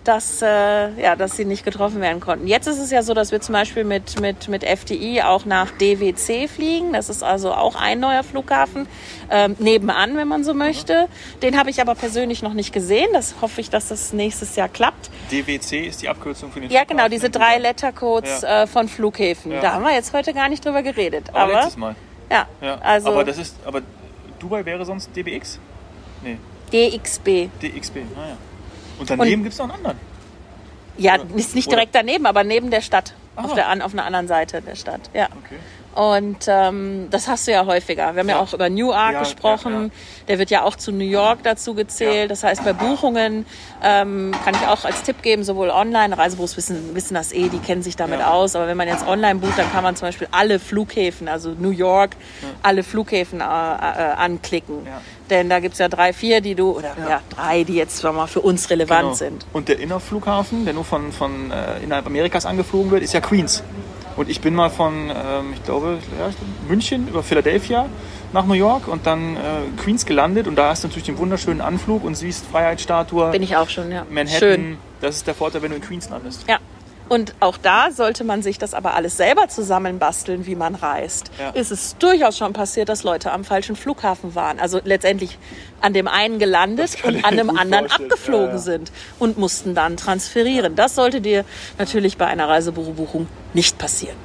dass, 0.03 0.41
äh, 0.41 1.01
ja, 1.01 1.15
dass 1.15 1.37
sie 1.37 1.45
nicht 1.45 1.63
getroffen 1.63 2.01
werden 2.01 2.19
konnten. 2.19 2.45
Jetzt 2.47 2.67
ist 2.67 2.77
es 2.79 2.91
ja 2.91 3.03
so, 3.03 3.13
dass 3.13 3.31
wir 3.31 3.39
zum 3.41 3.53
Beispiel 3.53 3.83
mit, 3.83 4.19
mit, 4.19 4.47
mit 4.49 4.63
FDI 4.63 5.21
auch 5.21 5.45
nach 5.45 5.71
DWC 5.71 6.47
fliegen. 6.49 6.93
Das 6.93 7.09
ist 7.09 7.23
also 7.23 7.53
auch 7.53 7.75
ein 7.75 7.99
neuer 7.99 8.23
Flughafen, 8.23 8.87
ähm, 9.29 9.55
nebenan, 9.59 10.17
wenn 10.17 10.27
man 10.27 10.43
so 10.43 10.53
möchte. 10.53 11.07
Den 11.41 11.57
habe 11.57 11.69
ich 11.69 11.79
aber 11.81 11.95
persönlich 11.95 12.41
noch 12.43 12.53
nicht 12.53 12.73
gesehen. 12.73 13.07
Das 13.13 13.35
hoffe 13.41 13.61
ich, 13.61 13.69
dass 13.69 13.87
das 13.87 14.13
nächstes 14.13 14.55
Jahr 14.55 14.67
klappt. 14.69 15.09
DWC 15.31 15.87
ist 15.87 16.01
die 16.01 16.09
Abkürzung 16.09 16.51
für 16.51 16.59
den 16.59 16.69
Ja, 16.69 16.81
genau, 16.83 17.03
Flughafen 17.03 17.11
diese 17.11 17.29
drei. 17.29 17.57
Lettercodes 17.59 18.41
Ja. 18.41 18.63
äh, 18.63 18.67
von 18.67 18.87
Flughäfen. 18.89 19.51
Ja. 19.53 19.61
Da 19.61 19.73
haben 19.73 19.83
wir 19.83 19.93
jetzt 19.93 20.13
heute 20.13 20.33
gar 20.33 20.49
nicht 20.49 20.65
drüber 20.65 20.83
geredet. 20.83 21.29
Aber, 21.29 21.39
Aber, 21.39 21.53
letztes 21.53 21.77
Mal. 21.77 21.95
ja, 22.29 22.45
Ja. 22.61 22.77
also 22.81 23.09
aber 23.09 23.23
das 23.23 23.37
ist, 23.37 23.55
aber 23.65 23.81
Dubai 24.39 24.65
wäre 24.65 24.83
sonst 24.85 25.15
DBX? 25.15 25.59
Nee, 26.21 26.37
DXB. 26.73 27.49
DXB. 27.61 27.97
Ah, 28.17 28.27
ja. 28.29 28.37
Und 29.11 29.19
daneben 29.19 29.43
gibt 29.43 29.53
es 29.53 29.59
noch 29.59 29.65
einen 29.65 29.77
anderen. 29.77 29.97
Ja, 30.97 31.15
Oder- 31.15 31.35
ist 31.35 31.55
nicht 31.55 31.71
direkt 31.71 31.95
daneben, 31.95 32.25
aber 32.25 32.43
neben 32.43 32.69
der 32.71 32.81
Stadt. 32.81 33.13
Auf, 33.35 33.55
der, 33.55 33.67
auf 33.83 33.93
einer 33.93 34.05
anderen 34.05 34.27
Seite 34.27 34.61
der 34.61 34.75
Stadt. 34.75 35.09
Ja. 35.13 35.25
Okay. 35.25 35.55
Und 35.95 36.45
ähm, 36.47 37.07
das 37.11 37.27
hast 37.27 37.47
du 37.47 37.51
ja 37.51 37.65
häufiger. 37.67 38.13
Wir 38.15 38.21
haben 38.21 38.29
ja, 38.29 38.35
Ja. 38.35 38.41
auch 38.41 38.53
über 38.53 38.67
Newark 38.69 39.13
Ja, 39.13 39.19
gesprochen. 39.19 39.73
ja. 39.91 40.25
Der 40.27 40.39
wird 40.39 40.49
ja 40.49 40.63
auch 40.63 40.75
zu 40.75 40.91
New 40.91 41.05
York 41.05 41.39
dazu 41.43 41.75
gezählt. 41.75 42.31
Das 42.31 42.43
heißt, 42.43 42.63
bei 42.63 42.73
Buchungen 42.73 43.45
ähm, 43.83 44.31
kann 44.43 44.55
ich 44.55 44.67
auch 44.67 44.85
als 44.85 45.03
Tipp 45.03 45.21
geben, 45.21 45.43
sowohl 45.43 45.69
online, 45.69 46.17
Reisebüros 46.17 46.57
wissen, 46.57 46.95
wissen 46.95 47.13
das 47.13 47.31
eh, 47.31 47.47
die 47.49 47.59
kennen 47.59 47.83
sich 47.83 47.95
damit 47.95 48.21
aus. 48.23 48.55
Aber 48.55 48.65
wenn 48.67 48.77
man 48.77 48.87
jetzt 48.87 49.05
online 49.07 49.39
bucht, 49.39 49.57
dann 49.59 49.71
kann 49.71 49.83
man 49.83 49.95
zum 49.95 50.07
Beispiel 50.07 50.27
alle 50.31 50.57
Flughäfen, 50.59 51.27
also 51.27 51.51
New 51.51 51.69
York, 51.69 52.15
alle 52.63 52.81
Flughäfen 52.81 53.39
äh, 53.41 53.43
äh, 53.43 53.47
anklicken. 53.47 54.87
Denn 55.29 55.49
da 55.49 55.59
gibt's 55.59 55.77
ja 55.79 55.87
drei, 55.89 56.11
vier, 56.11 56.41
die 56.41 56.55
du, 56.55 56.71
oder 56.71 56.95
ja, 57.07 57.21
drei, 57.29 57.63
die 57.63 57.75
jetzt 57.75 58.03
mal 58.03 58.27
für 58.27 58.41
uns 58.41 58.69
relevant 58.69 59.01
Genau. 59.03 59.13
sind. 59.13 59.45
Und 59.53 59.69
der 59.69 59.79
Innerflughafen, 59.79 60.65
der 60.65 60.73
nur 60.73 60.83
von, 60.85 61.11
von 61.11 61.51
äh, 61.51 61.83
innerhalb 61.83 62.05
Amerikas 62.07 62.45
angeflogen 62.45 62.91
wird, 62.91 63.03
ist 63.03 63.13
ja 63.13 63.21
Queens. 63.21 63.63
Und 64.15 64.29
ich 64.29 64.41
bin 64.41 64.53
mal 64.55 64.69
von, 64.69 65.09
ähm, 65.09 65.53
ich 65.53 65.63
glaube, 65.63 65.99
ja, 66.19 66.29
München 66.67 67.07
über 67.07 67.23
Philadelphia 67.23 67.87
nach 68.31 68.45
New 68.45 68.53
York 68.53 68.87
und 68.87 69.05
dann 69.05 69.35
äh, 69.35 69.39
Queens 69.77 70.05
gelandet. 70.05 70.47
Und 70.47 70.55
da 70.55 70.69
hast 70.69 70.83
du 70.83 70.87
natürlich 70.87 71.05
den 71.05 71.17
wunderschönen 71.17 71.61
Anflug 71.61 72.03
und 72.03 72.15
siehst 72.15 72.45
Freiheitsstatue, 72.45 73.31
Bin 73.31 73.43
ich 73.43 73.55
auch 73.55 73.69
schon, 73.69 73.91
ja. 73.91 74.05
Manhattan. 74.09 74.39
Schön. 74.39 74.77
Das 75.01 75.15
ist 75.15 75.27
der 75.27 75.35
Vorteil, 75.35 75.61
wenn 75.61 75.71
du 75.71 75.77
in 75.77 75.81
Queens 75.81 76.09
landest. 76.09 76.45
Ja. 76.47 76.59
Und 77.09 77.35
auch 77.39 77.57
da 77.57 77.91
sollte 77.91 78.23
man 78.23 78.41
sich 78.41 78.57
das 78.57 78.73
aber 78.73 78.93
alles 78.93 79.17
selber 79.17 79.47
zusammenbasteln, 79.47 80.45
wie 80.45 80.55
man 80.55 80.75
reist. 80.75 81.31
Ja. 81.39 81.49
Ist 81.49 81.71
es 81.71 81.97
durchaus 81.97 82.37
schon 82.37 82.53
passiert, 82.53 82.89
dass 82.89 83.03
Leute 83.03 83.31
am 83.31 83.43
falschen 83.43 83.75
Flughafen 83.75 84.35
waren. 84.35 84.59
Also 84.59 84.79
letztendlich 84.83 85.37
an 85.81 85.93
dem 85.93 86.07
einen 86.07 86.39
gelandet 86.39 86.97
und 87.03 87.23
an 87.25 87.37
dem 87.37 87.49
anderen 87.57 87.87
vorstellen. 87.87 88.11
abgeflogen 88.11 88.47
Ja, 88.47 88.51
ja. 88.53 88.57
sind 88.57 88.91
und 89.19 89.37
mussten 89.37 89.75
dann 89.75 89.97
transferieren. 89.97 90.75
Das 90.75 90.95
sollte 90.95 91.21
dir 91.21 91.45
natürlich 91.77 92.17
bei 92.17 92.25
einer 92.25 92.47
Reisebürobuchung 92.47 93.27
nicht 93.53 93.77
passieren. 93.77 94.15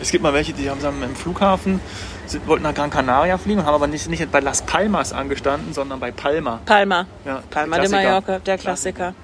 Es 0.00 0.10
gibt 0.10 0.22
mal 0.22 0.32
welche, 0.34 0.52
die 0.52 0.68
haben 0.68 0.80
sagen, 0.80 1.02
im 1.02 1.16
Flughafen, 1.16 1.80
sind, 2.26 2.46
wollten 2.46 2.64
nach 2.64 2.74
Gran 2.74 2.90
Canaria 2.90 3.38
fliegen 3.38 3.60
und 3.60 3.66
haben 3.66 3.74
aber 3.74 3.86
nicht, 3.86 4.08
nicht 4.08 4.30
bei 4.30 4.40
Las 4.40 4.62
Palmas 4.62 5.12
angestanden, 5.12 5.72
sondern 5.72 6.00
bei 6.00 6.10
Palma. 6.10 6.60
Palma. 6.66 7.06
Ja, 7.24 7.42
Palma 7.50 7.76
de 7.76 7.86
Klassiker. 7.86 8.02
Mallorca, 8.02 8.38
der 8.40 8.58
Klassiker. 8.58 9.14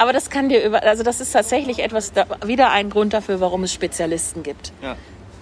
Aber 0.00 0.14
das 0.14 0.30
kann 0.30 0.48
dir 0.48 0.64
über, 0.64 0.82
also 0.82 1.02
das 1.02 1.20
ist 1.20 1.32
tatsächlich 1.32 1.80
etwas, 1.80 2.12
da, 2.14 2.24
wieder 2.46 2.70
ein 2.70 2.88
Grund 2.88 3.12
dafür, 3.12 3.38
warum 3.40 3.64
es 3.64 3.72
Spezialisten 3.74 4.42
gibt. 4.42 4.72
Ja, 4.82 4.96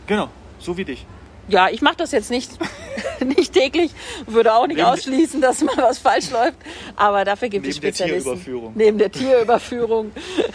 genau, 0.09 0.31
so 0.59 0.77
wie 0.77 0.85
dich. 0.85 1.07
Ja, 1.47 1.69
ich 1.69 1.81
mache 1.81 1.95
das 1.99 2.11
jetzt 2.11 2.29
nicht, 2.29 2.51
nicht 3.25 3.53
täglich, 3.53 3.93
würde 4.27 4.53
auch 4.55 4.67
nicht 4.67 4.79
Neben- 4.79 4.89
ausschließen, 4.89 5.41
dass 5.41 5.63
mal 5.63 5.77
was 5.77 5.99
falsch 6.01 6.31
läuft. 6.31 6.57
Aber 6.97 7.25
dafür 7.25 7.49
gibt 7.51 7.67
es 7.69 7.77
Neben 7.77 7.83
der 7.83 7.89
Spezialisten. 7.93 8.23
Tierüberführung. 8.25 8.73
Neben 8.75 8.99
der 8.99 9.13
Tierüberführung. 9.13 10.11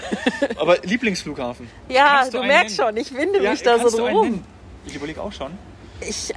Aber 0.58 0.78
Lieblingsflughafen? 0.84 1.70
Ja, 1.88 2.28
du, 2.30 2.40
einen 2.40 2.48
merkst 2.50 2.78
nennen? 2.78 2.90
schon, 2.90 2.98
ich 2.98 3.14
winde 3.16 3.42
Ja, 3.42 3.52
mich 3.52 3.64
da 3.64 3.80
so 3.80 3.98
du 3.98 4.04
nennen? 4.04 4.44
Ich 4.86 4.96
überlege 4.96 5.22
auch 5.22 5.32
schon. 5.32 5.54
Ich, 6.02 6.32
äh, 6.32 6.34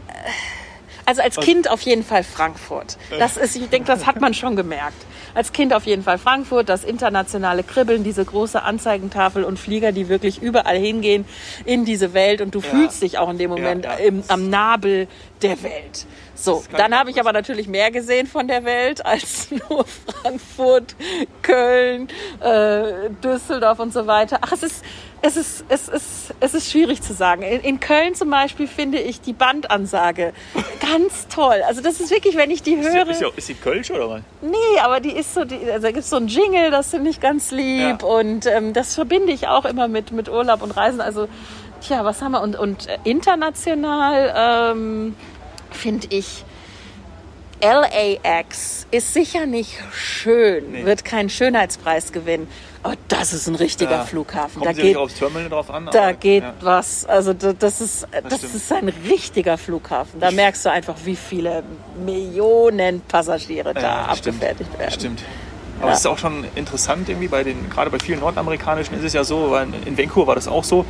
also 1.04 1.20
als 1.20 1.36
Kind 1.36 1.68
auf 1.68 1.80
jeden 1.82 2.04
Fall 2.04 2.22
Frankfurt. 2.22 2.96
Das 3.18 3.36
ist, 3.36 3.56
ich 3.56 3.68
denke, 3.68 3.88
das 3.88 4.06
hat 4.06 4.20
man 4.20 4.34
schon 4.34 4.54
gemerkt. 4.54 5.04
Als 5.36 5.52
Kind 5.52 5.74
auf 5.74 5.84
jeden 5.84 6.02
Fall 6.02 6.16
Frankfurt, 6.16 6.70
das 6.70 6.82
internationale 6.82 7.62
Kribbeln, 7.62 8.02
diese 8.02 8.24
große 8.24 8.62
Anzeigentafel 8.62 9.44
und 9.44 9.58
Flieger, 9.58 9.92
die 9.92 10.08
wirklich 10.08 10.40
überall 10.40 10.78
hingehen 10.78 11.26
in 11.66 11.84
diese 11.84 12.14
Welt 12.14 12.40
und 12.40 12.54
du 12.54 12.62
fühlst 12.62 13.02
dich 13.02 13.18
auch 13.18 13.28
in 13.28 13.36
dem 13.36 13.50
Moment 13.50 13.84
ja. 13.84 13.96
Im, 13.96 14.22
am 14.28 14.48
Nabel 14.48 15.08
der 15.42 15.62
Welt. 15.62 16.06
So, 16.34 16.64
dann 16.74 16.98
habe 16.98 17.10
ich 17.10 17.20
aber 17.20 17.34
natürlich 17.34 17.68
mehr 17.68 17.90
gesehen 17.90 18.26
von 18.26 18.48
der 18.48 18.64
Welt 18.64 19.04
als 19.06 19.50
nur 19.50 19.84
Frankfurt, 19.84 20.96
Köln, 21.42 22.08
äh, 22.40 23.10
Düsseldorf 23.22 23.78
und 23.78 23.92
so 23.92 24.06
weiter. 24.06 24.38
Ach, 24.40 24.52
es 24.52 24.62
ist, 24.62 24.84
es 25.26 25.36
ist, 25.36 25.64
es 25.68 25.88
ist, 25.88 26.34
es 26.40 26.54
ist 26.54 26.70
schwierig 26.70 27.02
zu 27.02 27.12
sagen. 27.12 27.42
In, 27.42 27.60
in 27.60 27.80
Köln 27.80 28.14
zum 28.14 28.30
Beispiel 28.30 28.66
finde 28.68 28.98
ich 28.98 29.20
die 29.20 29.32
Bandansage 29.32 30.32
ganz 30.80 31.26
toll. 31.28 31.62
Also 31.66 31.80
das 31.82 32.00
ist 32.00 32.10
wirklich, 32.10 32.36
wenn 32.36 32.50
ich 32.50 32.62
die 32.62 32.74
Ist, 32.74 32.88
höre. 32.92 33.04
die- 33.04 33.10
ist, 33.12 33.20
die- 33.20 33.32
ist 33.38 33.48
die 33.48 33.54
Kölsch 33.54 33.90
oder 33.90 34.08
was? 34.08 34.20
Nee, 34.42 34.78
aber 34.82 35.00
die 35.00 35.12
ist 35.12 35.34
so, 35.34 35.44
die, 35.44 35.56
also 35.70 35.82
da 35.82 35.88
gibt 35.92 36.04
es 36.04 36.10
so 36.10 36.16
einen 36.16 36.28
Jingle, 36.28 36.70
das 36.70 36.90
finde 36.90 37.10
ich 37.10 37.20
ganz 37.20 37.50
lieb. 37.50 38.02
Ja. 38.02 38.06
Und 38.08 38.46
ähm, 38.46 38.72
das 38.72 38.94
verbinde 38.94 39.32
ich 39.32 39.48
auch 39.48 39.64
immer 39.64 39.88
mit, 39.88 40.12
mit 40.12 40.28
Urlaub 40.28 40.62
und 40.62 40.70
Reisen. 40.76 41.00
Also, 41.00 41.28
tja, 41.80 42.04
was 42.04 42.22
haben 42.22 42.32
wir? 42.32 42.42
Und, 42.42 42.56
und 42.56 42.86
äh, 42.88 42.98
international 43.04 44.72
ähm, 44.74 45.14
finde 45.70 46.06
ich. 46.10 46.44
LAX 47.62 48.86
ist 48.90 49.14
sicher 49.14 49.46
nicht 49.46 49.78
schön, 49.92 50.72
Nee. 50.72 50.84
wird 50.84 51.04
keinen 51.06 51.30
Schönheitspreis 51.30 52.12
gewinnen, 52.12 52.48
aber 52.86 52.96
das 53.08 53.32
ist 53.32 53.46
ein 53.48 53.54
richtiger 53.56 53.90
Ja, 53.90 54.04
Flughafen. 54.04 54.62
Kommt 54.62 54.66
Da 54.66 54.72
geht, 54.82 54.96
aufs 54.96 55.14
Terminal 55.14 55.48
drauf 55.48 55.70
an. 55.70 55.88
da 55.92 56.12
geht 56.12 56.42
ja. 56.42 56.54
was. 56.60 57.04
Also 57.04 57.32
da- 57.32 57.52
das 57.52 57.80
ist, 57.80 58.06
das, 58.28 58.38
stimmt. 58.38 58.54
ist 58.54 58.72
ein 58.72 58.92
richtiger 59.08 59.58
Flughafen. 59.58 60.20
Da 60.20 60.30
merkst 60.30 60.64
du 60.64 60.70
einfach, 60.70 60.94
wie 61.04 61.16
viele 61.16 61.62
Millionen 62.04 63.00
Passagiere 63.02 63.74
da 63.74 63.80
Ja, 63.80 64.06
das 64.08 64.18
stimmt. 64.18 64.36
abgefertigt 64.36 64.78
werden. 64.78 64.92
Stimmt. 64.92 65.22
Aber 65.80 65.92
es 65.92 65.98
ist 65.98 66.06
auch 66.06 66.16
schon 66.18 66.44
interessant 66.54 67.08
irgendwie 67.08 67.28
bei 67.28 67.44
den, 67.44 67.68
gerade 67.68 67.90
bei 67.90 67.98
vielen 67.98 68.20
nordamerikanischen 68.20 68.96
ist 68.96 69.04
es 69.04 69.12
ja 69.12 69.24
so, 69.24 69.50
weil 69.50 69.68
in 69.84 69.98
Vancouver 69.98 70.28
war 70.28 70.34
das 70.34 70.48
auch 70.48 70.64
so, 70.64 70.86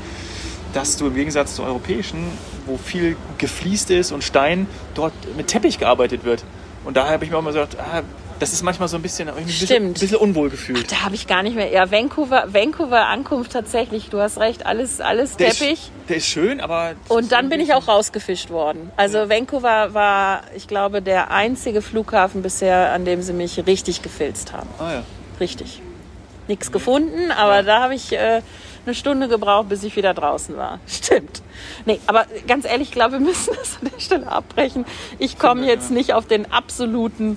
dass 0.75 0.97
du 0.97 1.07
im 1.09 1.15
Gegensatz 1.15 1.57
zu 1.57 1.65
europäischen, 1.65 2.19
wo 2.67 2.77
viel 2.77 3.17
gefliest 3.39 3.91
ist 3.91 4.13
und 4.13 4.23
Stein, 4.23 4.69
dort 4.95 5.13
mit 5.37 5.49
Teppich 5.49 5.79
gearbeitet 5.79 6.25
wird. 6.25 6.45
Und 6.85 6.97
daher 6.97 7.15
habe 7.15 7.25
ich 7.25 7.31
mir 7.31 7.37
auch 7.37 7.41
immer 7.41 7.51
gesagt, 7.53 7.77
ah, 7.81 8.03
das 8.39 8.53
ist 8.53 8.63
manchmal 8.63 8.89
so 8.89 8.97
ein 8.97 9.03
bisschen, 9.03 9.29
ich 9.29 9.35
ein 9.35 9.45
bisschen, 9.47 9.93
bisschen 9.93 10.17
unwohl 10.17 10.51
gefühlt. 10.51 10.91
Da 10.93 11.05
habe 11.05 11.15
ich 11.15 11.27
gar 11.27 11.43
nicht 11.43 11.57
mehr. 11.57 11.71
Ja, 11.71 11.91
Vancouver, 11.91 12.45
Vancouver 12.53 13.07
Ankunft 13.07 13.53
tatsächlich. 13.53 14.11
Du 14.11 14.21
hast 14.21 14.39
recht, 14.39 14.67
alles, 14.67 15.01
alles 15.01 15.37
Der 15.37 15.51
Teppich. 15.51 15.73
Ist, 15.73 15.91
der 16.09 16.17
ist 16.17 16.27
schön, 16.27 16.61
aber. 16.61 16.95
Und 17.09 17.33
dann 17.33 17.49
bin 17.49 17.61
ich 17.61 17.73
auch 17.75 17.89
rausgefischt 17.89 18.51
worden. 18.51 18.91
Also 18.97 19.29
Vancouver 19.29 19.95
war, 19.95 20.43
ich 20.55 20.69
glaube, 20.69 21.03
der 21.03 21.31
einzige 21.31 21.83
Flughafen 21.83 22.43
bisher, 22.43 22.93
an 22.93 23.05
dem 23.05 23.23
sie 23.23 23.33
mich 23.33 23.67
richtig 23.67 24.03
gefilzt 24.03 24.53
haben. 24.53 24.69
Ah 24.79 24.93
ja. 24.93 25.03
Richtig. 25.41 25.81
Nichts 26.49 26.71
gefunden, 26.71 27.33
aber 27.33 27.63
da 27.63 27.83
habe 27.83 27.95
ich 27.95 28.13
äh, 28.13 28.41
eine 28.85 28.95
Stunde 28.95 29.29
gebraucht, 29.29 29.69
bis 29.69 29.83
ich 29.83 29.97
wieder 29.97 30.15
draußen 30.15 30.57
war. 30.57 30.79
Stimmt. 30.87 31.43
Nee, 31.85 32.01
aber 32.07 32.27
ganz 32.47 32.65
ehrlich, 32.65 32.89
ich 32.89 32.95
glaube, 32.95 33.13
wir 33.13 33.21
müssen 33.21 33.55
das 33.59 33.79
an 33.81 33.91
der 33.93 34.01
Stelle 34.01 34.31
abbrechen. 34.31 34.85
Ich 35.19 35.39
komme 35.39 35.67
jetzt 35.67 35.91
nicht 35.91 36.15
auf 36.15 36.27
den 36.27 36.53
absoluten 36.53 37.37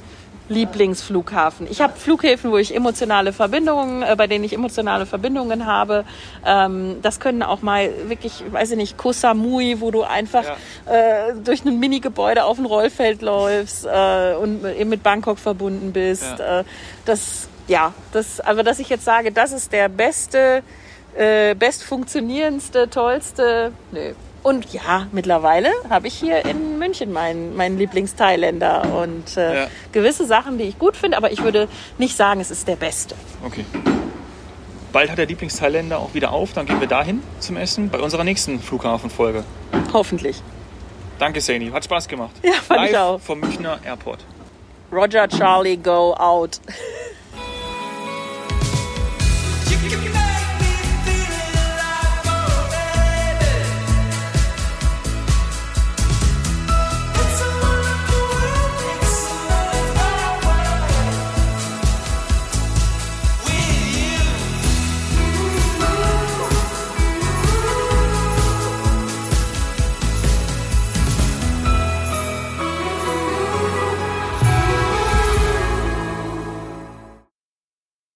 Lieblingsflughafen. 0.49 1.67
Ich 1.69 1.81
habe 1.81 1.93
Flughäfen, 1.97 2.51
wo 2.51 2.57
ich 2.57 2.75
emotionale 2.75 3.33
Verbindungen, 3.33 4.03
äh, 4.03 4.15
bei 4.17 4.27
denen 4.27 4.43
ich 4.43 4.53
emotionale 4.53 5.05
Verbindungen 5.05 5.65
habe. 5.65 6.05
Ähm, 6.45 6.97
das 7.01 7.19
können 7.19 7.43
auch 7.43 7.61
mal 7.61 7.89
wirklich, 8.07 8.43
weiß 8.51 8.71
ich 8.71 8.77
nicht, 8.77 8.97
Koh 8.97 9.13
Samui, 9.13 9.79
wo 9.79 9.91
du 9.91 10.03
einfach 10.03 10.43
äh, 10.85 11.33
durch 11.43 11.63
ein 11.63 11.79
Mini-Gebäude 11.79 12.43
auf 12.43 12.57
ein 12.57 12.65
Rollfeld 12.65 13.21
läufst 13.21 13.85
äh, 13.85 14.33
und 14.33 14.65
eben 14.65 14.89
mit 14.89 15.03
Bangkok 15.03 15.39
verbunden 15.39 15.93
bist. 15.93 16.39
Ja. 16.39 16.61
Äh, 16.61 16.63
das, 17.05 17.47
ja, 17.67 17.93
das, 18.11 18.39
aber 18.41 18.63
dass 18.63 18.79
ich 18.79 18.89
jetzt 18.89 19.05
sage, 19.05 19.31
das 19.31 19.51
ist 19.51 19.71
der 19.71 19.87
beste, 19.87 20.63
äh, 21.15 21.53
best 21.55 21.83
funktionierendste, 21.83 22.89
tollste, 22.89 23.71
nö. 23.91 24.13
Und 24.41 24.71
ja, 24.73 25.07
mittlerweile 25.11 25.69
habe 25.89 26.07
ich 26.07 26.13
hier 26.15 26.45
in 26.45 26.79
München 26.79 27.11
meinen, 27.11 27.55
meinen 27.57 27.77
Lieblings-Thailänder 27.77 28.93
und 29.01 29.35
äh, 29.37 29.63
Ja. 29.63 29.67
gewisse 29.91 30.25
Sachen, 30.25 30.57
die 30.57 30.63
ich 30.65 30.79
gut 30.79 30.95
finde, 30.95 31.17
aber 31.17 31.31
ich 31.31 31.43
würde 31.43 31.67
nicht 31.97 32.15
sagen, 32.15 32.39
es 32.39 32.49
ist 32.49 32.67
der 32.67 32.77
beste. 32.77 33.15
Okay. 33.45 33.65
Bald 34.91 35.11
hat 35.11 35.17
der 35.17 35.25
Lieblingsthailländer 35.27 35.99
auch 35.99 36.13
wieder 36.13 36.31
auf, 36.31 36.53
dann 36.53 36.65
gehen 36.65 36.79
wir 36.79 36.87
dahin 36.87 37.21
zum 37.39 37.57
Essen 37.57 37.89
bei 37.89 37.99
unserer 37.99 38.23
nächsten 38.23 38.59
Flughafenfolge. 38.59 39.43
Hoffentlich. 39.93 40.41
Danke, 41.19 41.41
Saini. 41.41 41.69
Hat 41.69 41.83
Spaß 41.83 42.07
gemacht. 42.07 42.31
Ja, 42.41 42.53
fand 42.53 42.85
ich 42.85 42.91
Live 42.93 43.01
auch. 43.01 43.19
vom 43.19 43.39
Münchner 43.41 43.77
Airport. 43.85 44.23
Roger 44.91 45.27
Charlie, 45.27 45.77
go 45.77 46.13
out. 46.15 46.59